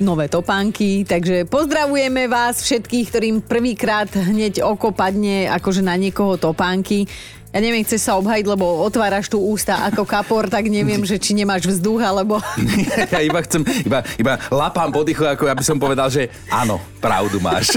nové 0.00 0.32
topánky. 0.32 1.04
Takže 1.04 1.44
pozdravujeme 1.44 2.24
vás 2.24 2.64
všetkých, 2.64 3.06
ktorým 3.12 3.36
prvýkrát 3.44 4.08
hneď 4.08 4.64
oko 4.64 4.96
padne 4.96 5.44
akože 5.52 5.84
na 5.84 5.92
niekoho 5.92 6.40
topánky. 6.40 7.04
Ja 7.52 7.60
neviem, 7.60 7.84
chce 7.84 8.00
sa 8.00 8.16
obhajiť, 8.16 8.48
lebo 8.48 8.64
otváraš 8.80 9.28
tu 9.28 9.44
ústa 9.44 9.84
ako 9.84 10.08
kapor, 10.08 10.48
tak 10.48 10.72
neviem, 10.72 11.04
že 11.04 11.20
či 11.20 11.36
nemáš 11.36 11.68
vzduch, 11.68 12.00
alebo... 12.00 12.40
ja 13.12 13.20
iba 13.20 13.44
chcem, 13.44 13.60
iba, 13.84 14.00
iba 14.16 14.40
lapám 14.48 14.88
podychu, 14.88 15.28
ako 15.28 15.52
aby 15.52 15.64
som 15.64 15.76
povedal, 15.76 16.08
že 16.08 16.32
áno, 16.48 16.80
pravdu 16.96 17.44
máš. 17.44 17.76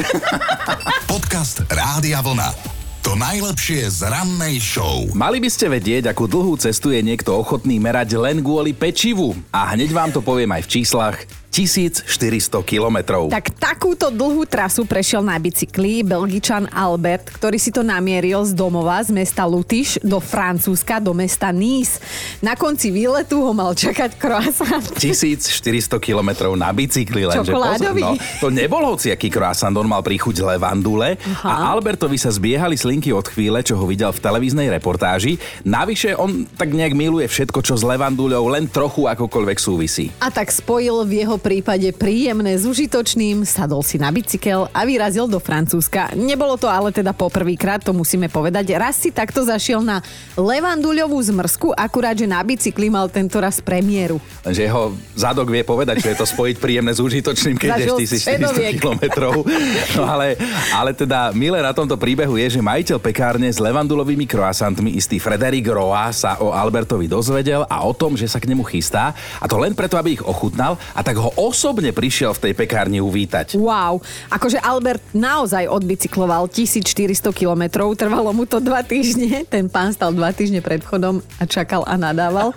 Podcast 1.11 1.67
Rádia 1.67 2.23
Vlna. 2.23 2.78
To 3.09 3.17
najlepšie 3.17 3.89
z 3.89 4.05
rannej 4.05 4.61
show. 4.61 5.09
Mali 5.17 5.41
by 5.41 5.49
ste 5.49 5.65
vedieť, 5.65 6.13
akú 6.13 6.29
dlhú 6.29 6.53
cestu 6.61 6.93
je 6.93 7.01
niekto 7.01 7.33
ochotný 7.33 7.81
merať 7.81 8.13
len 8.13 8.37
kvôli 8.37 8.69
pečivu. 8.69 9.33
A 9.49 9.73
hneď 9.73 9.89
vám 9.97 10.13
to 10.13 10.21
poviem 10.21 10.53
aj 10.53 10.69
v 10.69 10.71
číslach. 10.77 11.17
1400 11.59 12.07
kilometrov. 12.63 13.27
Tak 13.27 13.51
takúto 13.59 14.07
dlhú 14.07 14.47
trasu 14.47 14.87
prešiel 14.87 15.19
na 15.19 15.35
bicykli 15.35 16.07
Belgičan 16.07 16.71
Albert, 16.71 17.35
ktorý 17.35 17.59
si 17.59 17.75
to 17.75 17.83
namieril 17.83 18.47
z 18.47 18.55
domova, 18.55 19.03
z 19.03 19.11
mesta 19.11 19.43
Lutiš 19.43 19.99
do 19.99 20.23
Francúzska, 20.23 21.03
do 21.03 21.11
mesta 21.11 21.51
Nice. 21.51 21.99
Na 22.39 22.55
konci 22.55 22.95
výletu 22.95 23.43
ho 23.43 23.51
mal 23.51 23.75
čakať 23.75 24.15
croissant. 24.15 24.87
1400 24.95 25.99
kilometrov 25.99 26.55
na 26.55 26.71
bicykli, 26.71 27.27
lenže 27.27 27.51
pozor, 27.51 27.91
no, 27.91 28.15
to 28.39 28.47
nebol 28.47 28.95
hociaký 28.95 29.27
croissant, 29.27 29.75
on 29.75 29.83
mal 29.83 29.99
príchuť 29.99 30.39
levandule 30.39 31.19
a 31.43 31.75
Albertovi 31.75 32.15
sa 32.15 32.31
zbiehali 32.31 32.79
slinky 32.79 33.11
od 33.11 33.27
chvíle, 33.27 33.59
čo 33.67 33.75
ho 33.75 33.83
videl 33.83 34.15
v 34.15 34.23
televíznej 34.23 34.71
reportáži. 34.71 35.35
Navyše 35.67 36.15
on 36.15 36.47
tak 36.55 36.71
nejak 36.71 36.95
miluje 36.95 37.27
všetko, 37.27 37.59
čo 37.59 37.75
s 37.75 37.83
levanduľou 37.83 38.47
len 38.47 38.71
trochu 38.71 39.11
akokoľvek 39.11 39.57
súvisí. 39.59 40.07
A 40.23 40.31
tak 40.31 40.55
spojil 40.55 41.03
v 41.03 41.27
jeho 41.27 41.35
prípade 41.49 41.89
príjemné 41.97 42.53
s 42.53 42.61
užitočným, 42.61 43.41
sadol 43.41 43.81
si 43.81 43.97
na 43.97 44.13
bicykel 44.13 44.69
a 44.69 44.85
vyrazil 44.85 45.25
do 45.25 45.41
Francúzska. 45.41 46.13
Nebolo 46.13 46.61
to 46.61 46.69
ale 46.69 46.93
teda 46.93 47.09
poprvýkrát, 47.09 47.81
to 47.81 47.89
musíme 47.89 48.29
povedať. 48.29 48.77
Raz 48.77 49.01
si 49.01 49.09
takto 49.09 49.41
zašiel 49.41 49.81
na 49.81 50.05
levanduľovú 50.37 51.17
zmrzku, 51.17 51.73
akurát, 51.73 52.13
že 52.13 52.29
na 52.29 52.37
bicykli 52.45 52.93
mal 52.93 53.09
tento 53.09 53.41
raz 53.41 53.57
premiéru. 53.57 54.21
Lenže 54.45 54.61
jeho 54.61 54.93
zadok 55.17 55.49
vie 55.49 55.65
povedať, 55.65 56.05
že 56.05 56.13
je 56.13 56.17
to 56.21 56.29
spojiť 56.29 56.61
príjemné 56.61 56.93
s 56.93 57.01
užitočným, 57.01 57.57
keď 57.57 57.69
ideš 57.81 58.21
stredoviek. 58.21 58.77
1400 58.77 58.81
kilometrov. 58.85 59.33
No 59.97 60.05
ale, 60.05 60.37
ale 60.69 60.93
teda 60.93 61.33
milé 61.33 61.65
na 61.65 61.73
tomto 61.73 61.97
príbehu 61.97 62.37
je, 62.37 62.61
že 62.61 62.61
majiteľ 62.61 63.01
pekárne 63.01 63.49
s 63.49 63.57
levandulovými 63.57 64.29
croissantmi, 64.29 64.93
istý 64.93 65.17
Frederik 65.17 65.65
Roa, 65.65 66.13
sa 66.13 66.37
o 66.45 66.53
Albertovi 66.53 67.09
dozvedel 67.09 67.65
a 67.65 67.81
o 67.81 67.91
tom, 67.97 68.13
že 68.13 68.29
sa 68.29 68.37
k 68.37 68.45
nemu 68.53 68.61
chystá. 68.69 69.17
A 69.41 69.49
to 69.49 69.57
len 69.57 69.73
preto, 69.73 69.97
aby 69.97 70.13
ich 70.13 70.21
ochutnal 70.21 70.77
a 70.93 71.01
tak 71.01 71.17
ho 71.17 71.28
osobne 71.35 71.91
prišiel 71.91 72.33
v 72.37 72.49
tej 72.49 72.53
pekárni 72.55 73.03
uvítať. 73.03 73.59
Wow, 73.59 73.99
akože 74.31 74.61
Albert 74.63 75.03
naozaj 75.11 75.67
odbicykloval 75.67 76.47
1400 76.47 77.29
kilometrov, 77.35 77.93
trvalo 77.99 78.31
mu 78.31 78.47
to 78.47 78.63
dva 78.63 78.81
týždne, 78.85 79.43
ten 79.45 79.67
pán 79.67 79.91
stal 79.91 80.15
dva 80.15 80.31
týždne 80.31 80.63
pred 80.63 80.79
vchodom 80.79 81.19
a 81.41 81.43
čakal 81.43 81.83
a 81.83 81.99
nadával. 81.99 82.55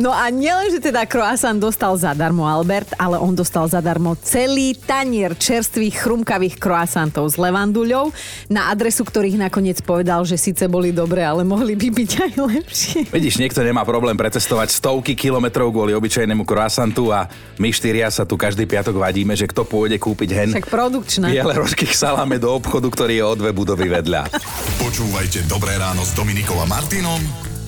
No 0.00 0.14
a 0.14 0.32
nielen, 0.32 0.72
že 0.72 0.80
teda 0.80 1.04
croissant 1.04 1.60
dostal 1.60 1.92
zadarmo 2.00 2.48
Albert, 2.48 2.96
ale 2.96 3.20
on 3.20 3.36
dostal 3.36 3.68
zadarmo 3.68 4.16
celý 4.24 4.72
tanier 4.72 5.36
čerstvých 5.36 6.00
chrumkavých 6.00 6.56
croissantov 6.56 7.28
s 7.28 7.36
levanduľou, 7.36 8.14
na 8.48 8.72
adresu 8.72 9.04
ktorých 9.04 9.36
nakoniec 9.36 9.82
povedal, 9.84 10.24
že 10.24 10.40
síce 10.40 10.70
boli 10.70 10.94
dobré, 10.94 11.26
ale 11.26 11.44
mohli 11.44 11.76
by 11.76 11.88
byť 11.90 12.10
aj 12.16 12.32
lepšie. 12.38 13.00
Vidíš, 13.10 13.42
niekto 13.42 13.60
nemá 13.60 13.84
problém 13.84 14.14
precestovať 14.14 14.70
stovky 14.70 15.18
kilometrov 15.18 15.74
kvôli 15.74 15.92
obyčajnému 15.92 16.46
croissantu 16.46 17.10
a 17.10 17.26
my 17.58 17.68
štyria 17.74 17.99
sa 18.08 18.24
tu 18.24 18.40
každý 18.40 18.64
piatok 18.64 18.96
vadíme, 18.96 19.36
že 19.36 19.44
kto 19.44 19.68
pôjde 19.68 20.00
kúpiť 20.00 20.30
hen 20.32 20.50
Však 20.56 20.72
produkčná. 20.72 21.28
biele 21.28 21.52
rožky 21.60 21.84
k 21.84 21.92
saláme 21.92 22.40
do 22.40 22.48
obchodu, 22.56 22.88
ktorý 22.88 23.20
je 23.20 23.24
o 23.28 23.34
dve 23.36 23.52
budovy 23.52 23.92
vedľa. 23.92 24.32
Počúvajte 24.80 25.44
Dobré 25.44 25.76
ráno 25.76 26.00
s 26.00 26.16
Dominikom 26.16 26.56
a 26.56 26.64
Martinom 26.64 27.20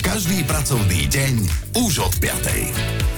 každý 0.03 0.43
pracovný 0.43 1.07
deň 1.07 1.33
už 1.79 1.93
od 2.03 2.13
5. 2.19 3.12